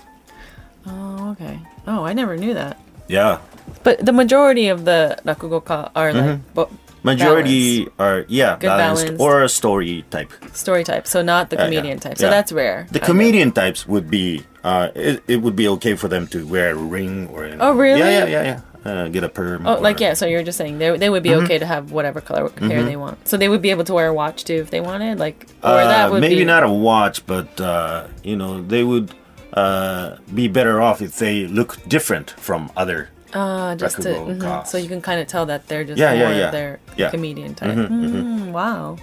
Oh, 0.86 1.30
okay. 1.32 1.60
Oh, 1.88 2.04
I 2.04 2.14
never 2.14 2.36
knew 2.36 2.54
that. 2.54 2.80
Yeah, 3.08 3.40
But 3.84 4.06
the 4.06 4.14
majority 4.14 4.68
of 4.70 4.86
the 4.86 5.18
rakugoka 5.26 5.92
are 5.96 6.14
like 6.14 6.54
bo- 6.54 6.70
Mm-hmm. 7.04 7.10
majority 7.20 7.88
are 8.00 8.24
yeah 8.30 8.56
Good 8.60 8.68
balanced, 8.68 9.04
balanced. 9.04 9.22
or 9.22 9.44
a 9.44 9.50
story 9.50 10.06
type. 10.10 10.32
story 10.54 10.84
type, 10.86 11.06
so 11.06 11.22
not 11.22 11.50
the 11.50 11.58
Yeah, 11.58 11.64
yeah. 11.64 11.68
comedian 11.70 12.00
type. 12.00 12.18
So 12.18 12.26
Yeah. 12.28 12.32
that's 12.32 12.52
rare. 12.54 12.88
The 12.92 13.00
comedian 13.02 13.52
types 13.52 13.86
would 13.88 14.10
be 14.10 14.44
uh, 14.64 14.88
it, 14.96 15.22
it 15.28 15.42
would 15.44 15.56
be 15.58 15.68
okay 15.76 15.96
for 15.96 16.08
them 16.08 16.28
to 16.28 16.48
wear 16.48 16.72
a 16.72 16.76
ring 16.76 17.28
or. 17.34 17.50
Know, 17.50 17.58
Oh, 17.60 17.72
really? 17.74 18.00
Yeah, 18.00 18.24
yeah, 18.24 18.28
yeah, 18.36 18.44
yeah. 18.52 18.60
Uh, 18.90 19.08
get 19.10 19.24
a 19.26 19.28
perm. 19.30 19.68
Oh, 19.68 19.76
or- 19.76 19.82
like 19.82 20.00
yeah. 20.00 20.14
So 20.14 20.26
you're 20.26 20.44
just 20.44 20.58
saying 20.58 20.80
they 20.80 20.96
they 20.98 21.10
would 21.12 21.24
be 21.24 21.30
Mm-hmm. 21.36 21.44
okay 21.52 21.60
to 21.60 21.66
have 21.68 21.92
whatever 21.92 22.22
color 22.22 22.48
hair 22.72 22.84
they 22.88 22.96
want. 22.96 23.28
So 23.28 23.36
they 23.36 23.50
would 23.52 23.62
be 23.62 23.72
able 23.76 23.84
to 23.92 23.94
wear 23.94 24.08
a 24.08 24.14
watch 24.14 24.46
too 24.48 24.60
if 24.64 24.70
they 24.72 24.80
wanted, 24.80 25.20
like 25.20 25.48
or 25.64 25.76
Uh, 25.84 25.88
that 25.92 26.12
would 26.12 26.22
maybe 26.24 26.40
be 26.44 26.46
not 26.56 26.64
a 26.64 26.72
watch, 26.72 27.26
but 27.28 27.50
uh, 27.60 28.08
you 28.24 28.38
know 28.40 28.64
they 28.64 28.84
would 28.88 29.12
uh, 29.54 30.16
be 30.34 30.48
better 30.48 30.80
off 30.82 31.02
if 31.02 31.18
they 31.20 31.46
look 31.48 31.78
different 31.88 32.32
from 32.40 32.72
other. 32.78 33.10
Uh, 33.34 33.76
just 33.76 34.02
to 34.02 34.10
Rakugo 34.10 34.38
mhm. 34.38 34.68
so 34.68 34.78
you 34.78 34.88
can 34.88 35.02
kind 35.02 35.20
of 35.20 35.28
tell 35.28 35.46
that 35.48 35.68
they're 35.68 35.84
just 35.84 35.98
Yeah, 36.00 36.14
yeah, 36.14 36.24
more 36.24 36.34
yeah. 36.38 36.52
their 36.52 36.80
Yeah. 36.96 37.10
comedian 37.10 37.56
type. 37.56 37.74
Mm, 37.76 38.52
wow, 38.52 38.98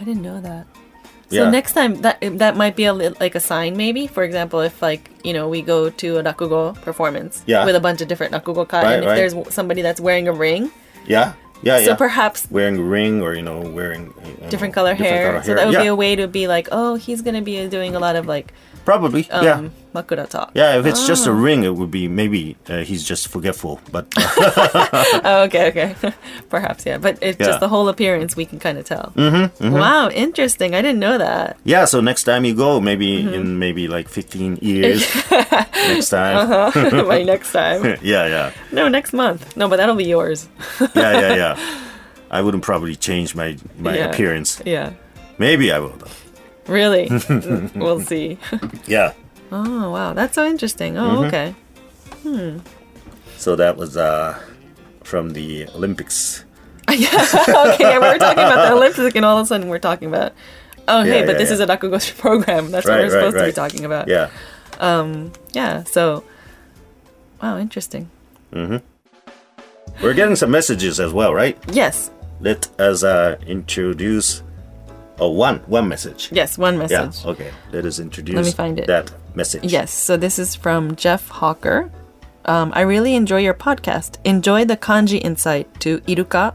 I 0.00 0.04
didn't 0.04 0.22
know 0.22 0.40
that. 0.40 0.64
So 1.30 1.44
Yeah. 1.44 1.50
next 1.50 1.74
time 1.74 2.00
that 2.02 2.18
that 2.42 2.56
might 2.56 2.74
be 2.74 2.84
a 2.86 2.92
li- 2.92 3.14
like 3.20 3.34
a 3.36 3.40
sign 3.40 3.76
maybe. 3.76 4.06
For 4.08 4.24
example, 4.24 4.60
if 4.60 4.80
like 4.82 5.10
you 5.22 5.32
know 5.32 5.46
we 5.48 5.62
go 5.62 5.90
to 5.90 6.18
a 6.18 6.22
rakugo 6.24 6.74
performance 6.82 7.42
Yeah. 7.46 7.64
with 7.64 7.76
a 7.76 7.80
bunch 7.80 8.00
of 8.00 8.08
different 8.08 8.32
rakugo 8.32 8.66
ka, 8.66 8.80
Right, 8.80 8.94
and 8.94 9.02
if 9.04 9.08
right. 9.08 9.16
there's 9.16 9.34
somebody 9.54 9.82
that's 9.82 10.00
wearing 10.00 10.26
a 10.26 10.32
ring, 10.32 10.70
Yeah, 11.06 11.34
yeah, 11.62 11.78
so 11.84 11.90
yeah. 11.92 11.94
perhaps 11.96 12.48
wearing 12.50 12.78
a 12.78 12.82
ring 12.82 13.22
or 13.22 13.34
you 13.38 13.42
know 13.42 13.60
wearing 13.60 14.10
you 14.24 14.42
know, 14.42 14.48
different 14.50 14.74
color 14.74 14.92
different 14.96 15.12
hair. 15.12 15.30
color 15.32 15.42
So 15.44 15.54
that 15.54 15.66
would 15.66 15.74
yeah. 15.78 15.82
be 15.86 15.86
a 15.92 15.94
way 15.94 16.16
to 16.16 16.26
be 16.26 16.48
like, 16.48 16.66
oh, 16.72 16.96
he's 16.96 17.20
gonna 17.22 17.42
be 17.42 17.68
doing 17.68 17.94
a 17.94 18.00
lot 18.00 18.16
of 18.16 18.26
like 18.26 18.52
Probably, 18.84 19.30
um, 19.30 19.44
yeah. 19.44 19.68
makura 19.94 20.26
talk. 20.28 20.50
Yeah, 20.54 20.78
if 20.78 20.86
it's 20.86 21.06
just 21.06 21.26
a 21.26 21.30
Ah. 21.30 21.34
ring, 21.46 21.64
it 21.64 21.74
would 21.76 21.90
be 21.90 22.08
maybe 22.08 22.56
uh, 22.68 22.78
he's 22.82 23.04
just 23.06 23.28
forgetful. 23.28 23.80
But 23.92 24.06
Oh, 25.24 25.42
okay, 25.46 25.68
okay. 25.68 25.94
Perhaps, 26.50 26.86
yeah. 26.86 26.98
But 26.98 27.18
it's 27.20 27.38
Yeah. 27.38 27.46
just 27.46 27.60
the 27.60 27.68
whole 27.68 27.88
appearance 27.88 28.36
we 28.36 28.44
can 28.46 28.58
kind 28.58 28.78
of 28.78 28.84
tell. 28.84 29.12
Mm-hmm, 29.16 29.70
Wow, 29.72 30.08
interesting. 30.10 30.74
I 30.74 30.82
didn't 30.82 30.98
know 31.00 31.18
that. 31.18 31.56
yeah, 31.64 31.84
so 31.84 32.00
next 32.00 32.24
time 32.24 32.44
you 32.44 32.54
go, 32.54 32.80
maybe 32.80 33.22
Mm-hmm. 33.22 33.34
in 33.34 33.58
maybe 33.58 33.86
like 33.88 34.08
15 34.08 34.58
years, 34.62 35.04
next 35.90 36.08
time. 36.10 36.36
Uh-huh. 36.50 37.04
My 37.06 37.22
next 37.22 37.52
time. 37.52 37.84
Yeah, 38.02 38.26
yeah, 38.26 38.50
No, 38.72 38.88
next 38.88 39.12
month. 39.12 39.56
No, 39.56 39.68
but 39.68 39.76
that'll 39.76 39.94
be 39.96 40.04
yours. 40.08 40.48
yeah, 40.94 41.20
yeah, 41.20 41.34
yeah. 41.36 41.54
I 42.30 42.40
wouldn't 42.42 42.62
probably 42.62 42.96
change 42.96 43.34
my 43.34 43.56
my 43.78 43.96
Yeah. 43.96 44.08
appearance. 44.10 44.62
Yeah. 44.64 44.92
Maybe 45.38 45.72
I 45.72 45.78
will. 45.80 45.96
Though. 45.98 46.10
Really? 46.66 47.08
We'll 47.74 48.00
see. 48.00 48.38
Yeah. 48.86 49.12
Oh, 49.52 49.90
wow. 49.90 50.12
That's 50.12 50.34
so 50.34 50.46
interesting. 50.46 50.96
Oh, 50.98 51.24
Mm-hmm. 51.24 51.24
okay. 51.26 52.60
So 53.38 53.56
that 53.56 53.76
was 53.76 53.96
uh, 53.96 54.38
from 55.02 55.30
the 55.30 55.66
Olympics. 55.74 56.44
yeah. 56.90 57.08
okay, 57.72 57.76
yeah, 57.84 57.98
we 57.98 58.08
were 58.08 58.18
talking 58.18 58.44
about 58.44 58.68
the 58.68 58.72
Olympics, 58.76 59.14
and 59.16 59.24
all 59.24 59.38
of 59.38 59.44
a 59.44 59.46
sudden 59.46 59.68
we're 59.68 59.78
talking 59.78 60.08
about. 60.08 60.32
Oh, 60.88 61.02
hey, 61.02 61.20
Yeah, 61.20 61.26
but 61.26 61.32
yeah, 61.32 61.38
this 61.38 61.50
is 61.50 61.60
a 61.60 61.66
Rakugo 61.66 61.98
program. 62.18 62.70
That's 62.70 62.86
what 62.86 62.98
we're 62.98 63.10
supposed 63.10 63.36
right, 63.36 63.42
to 63.42 63.46
be 63.48 63.52
talking 63.52 63.84
about. 63.84 64.08
Yeah. 64.08 64.28
Um. 64.78 65.32
Yeah. 65.52 65.84
So, 65.84 66.24
wow, 67.42 67.58
interesting. 67.58 68.10
Mm-hmm. 68.52 68.78
We're 70.02 70.14
getting 70.14 70.36
some 70.36 70.50
messages 70.50 70.98
as 71.00 71.12
well, 71.12 71.32
right? 71.34 71.56
Yes. 71.72 72.10
Let 72.40 72.68
us 72.80 73.02
uh, 73.04 73.36
introduce 73.46 74.42
oh, 75.20 75.30
one 75.30 75.58
one 75.66 75.86
message. 75.88 76.30
Yes. 76.32 76.58
One 76.58 76.78
message. 76.78 77.24
Yeah. 77.24 77.30
Okay. 77.30 77.50
Let 77.72 77.84
us 77.84 77.98
introduce 77.98 78.34
Let 78.36 78.44
me 78.44 78.52
find 78.52 78.78
it. 78.80 78.86
that 78.86 79.12
message. 79.34 79.64
Yes, 79.64 79.92
so 79.92 80.16
this 80.16 80.38
is 80.38 80.54
from 80.54 80.96
Jeff 80.96 81.28
Hawker. 81.28 81.90
Um, 82.46 82.72
I 82.74 82.80
really 82.80 83.14
enjoy 83.14 83.40
your 83.40 83.54
podcast. 83.54 84.16
Enjoy 84.24 84.64
the 84.64 84.76
kanji 84.76 85.20
insight 85.22 85.68
to 85.80 86.00
iruka, 86.00 86.54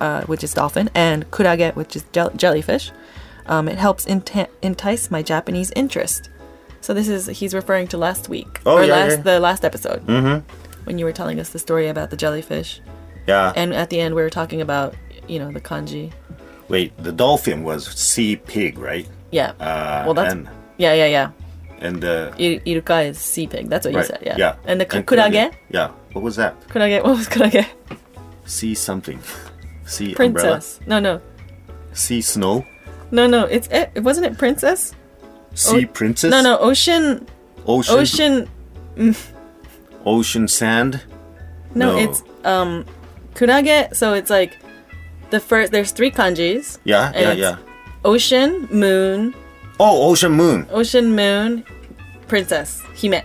uh, 0.00 0.22
which 0.22 0.42
is 0.44 0.54
dolphin, 0.54 0.88
and 0.94 1.30
kurage, 1.30 1.74
which 1.76 1.96
is 1.96 2.04
jell- 2.12 2.30
jellyfish. 2.36 2.90
Um, 3.46 3.68
it 3.68 3.76
helps 3.78 4.06
entice 4.06 5.10
my 5.10 5.22
Japanese 5.22 5.72
interest. 5.74 6.30
So 6.80 6.94
this 6.94 7.08
is 7.08 7.26
he's 7.26 7.52
referring 7.54 7.88
to 7.88 7.98
last 7.98 8.28
week 8.28 8.60
Oh, 8.64 8.78
or 8.78 8.84
yeah, 8.84 8.92
last 8.94 9.10
yeah. 9.18 9.22
the 9.22 9.40
last 9.40 9.64
episode 9.64 10.06
mm-hmm. 10.06 10.38
when 10.84 10.98
you 10.98 11.04
were 11.04 11.12
telling 11.12 11.38
us 11.40 11.50
the 11.50 11.58
story 11.58 11.88
about 11.88 12.08
the 12.10 12.16
jellyfish, 12.16 12.80
Yeah. 13.26 13.52
and 13.56 13.74
at 13.74 13.90
the 13.90 14.00
end 14.00 14.14
we 14.14 14.22
were 14.22 14.30
talking 14.30 14.60
about 14.62 14.94
you 15.28 15.38
know 15.38 15.50
the 15.52 15.60
kanji. 15.60 16.12
Wait, 16.70 16.96
the 17.02 17.12
dolphin 17.12 17.62
was 17.64 17.86
sea 17.88 18.36
pig, 18.36 18.78
right? 18.78 19.06
Yeah. 19.30 19.50
Uh, 19.60 20.04
well, 20.06 20.14
that's 20.14 20.32
and 20.32 20.48
yeah, 20.78 20.94
yeah, 20.94 21.06
yeah. 21.06 21.30
and 21.80 22.04
uh, 22.04 22.30
I- 22.38 22.62
Iruka 22.64 23.10
is 23.10 23.18
sea 23.18 23.46
pig. 23.46 23.68
That's 23.68 23.84
what 23.86 23.94
right, 23.94 24.02
you 24.02 24.06
said. 24.06 24.22
Yeah. 24.24 24.36
yeah. 24.38 24.54
And 24.64 24.80
the 24.80 24.86
ku- 24.86 25.02
kurage. 25.02 25.52
Yeah. 25.68 25.90
What 26.12 26.22
was 26.22 26.36
that? 26.36 26.54
Kurage. 26.68 27.02
What 27.02 27.16
was 27.18 27.28
kurage? 27.28 27.66
Sea 28.46 28.74
something. 28.74 29.20
Sea 29.86 30.14
Princess. 30.14 30.78
No, 30.86 31.00
no. 31.00 31.14
umbrella. 31.16 31.22
Sea 31.92 32.20
snow. 32.22 32.64
No, 33.10 33.26
no, 33.26 33.44
it's 33.46 33.66
it. 33.68 33.90
Wasn't 34.04 34.24
it 34.24 34.38
princess? 34.38 34.94
Sea 35.54 35.84
princess. 35.86 36.30
No, 36.30 36.40
no, 36.42 36.58
ocean, 36.58 37.26
Ocean. 37.66 37.98
ocean. 37.98 38.48
Ocean 40.06 40.46
sand. 40.48 41.02
No, 41.74 41.92
No. 41.92 41.98
it's 41.98 42.22
um, 42.44 42.84
kurage. 43.34 43.94
So 43.96 44.14
it's 44.14 44.30
like 44.30 44.56
the 45.30 45.40
first. 45.40 45.72
There's 45.72 45.92
three 45.92 46.10
kanjis. 46.10 46.78
Yeah. 46.84 47.12
Yeah. 47.14 47.32
Yeah. 47.32 47.56
Ocean, 48.04 48.66
moon, 48.70 49.34
Oh, 49.78 50.10
ocean 50.10 50.32
moon. 50.32 50.66
ocean, 50.70 51.14
moon, 51.14 51.64
princess, 52.28 52.80
hime. 53.00 53.22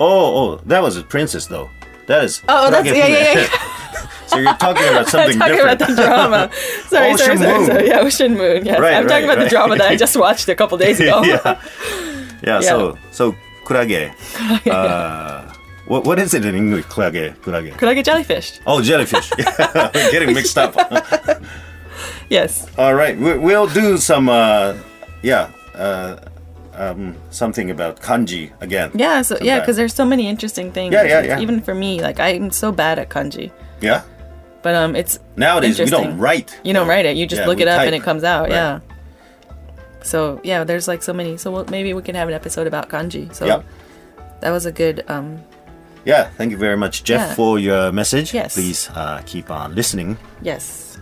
Oh, 0.00 0.36
oh, 0.36 0.60
that 0.66 0.82
was 0.82 0.96
a 0.96 1.02
princess 1.02 1.46
though. 1.46 1.70
That 2.06 2.24
is. 2.24 2.42
Oh, 2.48 2.70
that's 2.70 2.86
Kurage 2.88 2.96
yeah, 2.98 3.06
yeah, 3.06 3.32
yeah. 3.40 4.08
so 4.26 4.36
you're 4.38 4.54
talking 4.54 4.88
about 4.88 5.08
something 5.12 5.40
I'm 5.40 5.56
talking 5.56 5.56
different. 5.56 5.80
about 5.80 5.88
the 5.88 6.02
drama. 6.02 6.50
Sorry, 6.88 7.12
Ocean 7.12 7.16
sorry, 7.16 7.38
sorry, 7.38 7.58
Moon. 7.58 7.66
sorry. 7.66 7.86
Yeah, 7.88 8.00
ocean 8.00 8.32
moon. 8.36 8.64
Yes, 8.66 8.80
Right, 8.80 8.94
I'm 8.94 9.08
talking 9.08 9.26
right, 9.28 9.32
about 9.38 9.44
the 9.44 9.48
drama 9.48 9.76
that 9.76 9.88
I 9.90 9.96
just 9.96 10.16
watched 10.16 10.48
a 10.48 10.54
couple 10.54 10.76
days 10.76 11.00
ago. 11.00 11.22
yeah. 11.22 11.60
yeah. 12.42 12.60
So 12.60 12.98
so 13.10 13.34
kurage. 13.64 14.12
Uh, 14.68 15.43
what 15.86 16.04
what 16.04 16.18
is 16.18 16.34
it 16.34 16.44
in 16.44 16.54
English? 16.54 16.84
Kurage. 16.86 17.34
Kurage. 17.42 17.72
Kurage 17.76 18.04
jellyfish. 18.04 18.60
Oh, 18.66 18.80
jellyfish. 18.82 19.30
Getting 20.12 20.34
mixed 20.34 20.58
up. 20.58 20.74
Yes. 22.30 22.66
All 22.78 22.94
right, 22.94 23.16
we, 23.16 23.36
we'll 23.38 23.66
do 23.68 23.96
some. 23.98 24.28
Uh, 24.28 24.74
yeah. 25.22 25.50
Uh, 25.74 26.16
um, 26.74 27.14
something 27.30 27.70
about 27.70 28.00
kanji 28.00 28.50
again. 28.60 28.90
Yeah. 28.94 29.22
So 29.22 29.36
yeah, 29.40 29.60
because 29.60 29.76
there's 29.76 29.94
so 29.94 30.04
many 30.04 30.26
interesting 30.26 30.72
things. 30.72 30.92
Yeah, 30.92 31.04
yeah, 31.04 31.22
yeah. 31.22 31.40
Even 31.40 31.60
for 31.60 31.74
me, 31.74 32.00
like 32.00 32.18
I'm 32.18 32.50
so 32.50 32.72
bad 32.72 32.98
at 32.98 33.10
kanji, 33.10 33.52
Yeah. 33.80 34.02
but 34.62 34.74
um, 34.74 34.96
it's 34.96 35.18
Nowadays 35.36 35.78
we 35.78 35.86
don't 35.86 36.18
write. 36.18 36.58
You 36.64 36.72
don't 36.72 36.88
write 36.88 37.04
it. 37.06 37.16
You 37.16 37.26
just 37.26 37.42
Yeah, 37.42 37.46
look 37.46 37.60
it 37.60 37.68
up 37.68 37.78
type. 37.78 37.86
and 37.86 37.94
it 37.94 38.02
comes 38.02 38.24
out. 38.24 38.44
Right. 38.48 38.52
Yeah. 38.52 38.80
So 40.02 40.40
yeah, 40.42 40.64
there's 40.64 40.88
like 40.88 41.02
so 41.02 41.12
many. 41.12 41.36
So 41.36 41.50
we'll, 41.52 41.66
maybe 41.66 41.92
we 41.94 42.02
can 42.02 42.14
have 42.16 42.26
an 42.28 42.34
episode 42.34 42.66
about 42.66 42.88
kanji. 42.88 43.32
So 43.34 43.46
Yeah. 43.46 43.62
that 44.40 44.50
was 44.50 44.66
a 44.66 44.72
good. 44.72 45.04
Um, 45.08 45.40
Yeah. 46.04 46.28
Thank 46.36 46.50
you 46.52 46.58
very 46.58 46.76
much, 46.76 47.04
Jeff, 47.04 47.20
Yeah. 47.30 47.34
for 47.34 47.58
your 47.58 47.92
message. 47.92 48.34
Yes. 48.34 48.54
Please 48.54 48.90
uh, 48.90 49.22
keep 49.26 49.50
on 49.50 49.74
listening. 49.74 50.16
yes. 50.42 50.98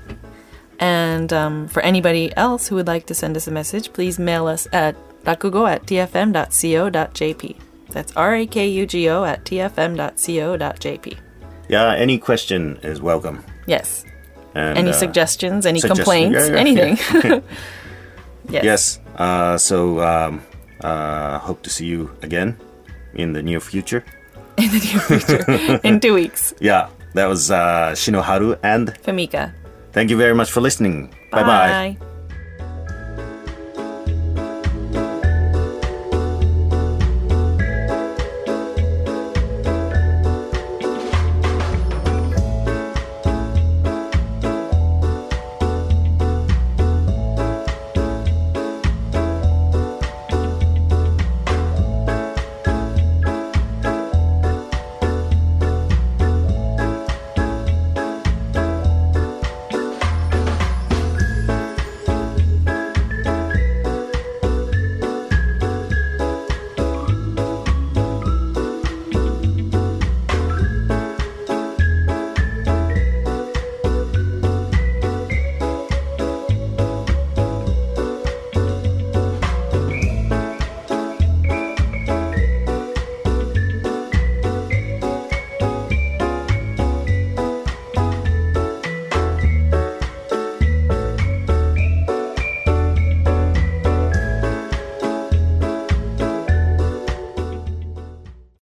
And 0.79 1.33
um, 1.33 1.69
for 1.69 1.81
anybody 1.83 2.33
else 2.37 2.67
who 2.67 2.75
would 2.75 2.89
like 2.89 3.07
to 3.07 3.15
send 3.15 3.37
us 3.37 3.47
a 3.47 3.53
message, 3.53 3.93
please 3.93 4.19
mail 4.19 4.49
us 4.49 4.67
at 4.73 4.97
rakugo 5.23 5.69
at 5.71 5.87
tfm.co.jp. 5.87 7.57
That's 7.91 8.13
R 8.17 8.35
A 8.35 8.47
K 8.47 8.67
U 8.69 8.87
G 8.87 9.09
O 9.09 9.23
at 9.23 9.45
tfm.co.jp. 9.45 11.17
Yeah. 11.69 11.95
Any 11.95 12.19
question 12.19 12.79
is 12.83 13.01
welcome. 13.01 13.45
Yes. 13.67 14.05
And, 14.55 14.77
Any 14.77 14.91
uh, 14.91 14.95
suggestions? 14.95 15.67
Any 15.67 15.79
suggestions. 15.81 16.05
complaints? 16.05 16.39
Yeah, 16.49 16.55
yeah, 16.55 16.59
anything? 16.61 16.97
yes. 18.51 18.65
Yes. 18.65 19.01
Uh, 19.17 19.57
so 19.59 20.01
um, 20.01 20.43
uh, 20.81 21.39
hope 21.39 21.63
to 21.63 21.71
see 21.71 21.87
you 21.87 22.11
again 22.23 22.57
in 23.15 23.35
the 23.35 23.43
near 23.43 23.61
future. 23.61 24.05
In 24.63 24.71
the 24.71 24.81
near 24.87 25.01
future. 25.01 25.81
In 25.83 25.99
two 26.01 26.15
weeks. 26.15 26.55
Yeah. 26.61 26.89
That 27.15 27.27
was 27.27 27.51
uh, 27.51 27.93
Shinoharu, 27.93 28.59
and 28.63 28.89
Fumika. 29.05 29.53
thank 29.93 30.09
you 30.09 30.17
very 30.17 30.35
much 30.35 30.51
for 30.51 30.61
listening. 30.63 31.13
Bye 31.31 31.43
bye. 31.43 31.97
Bye. 31.99 32.12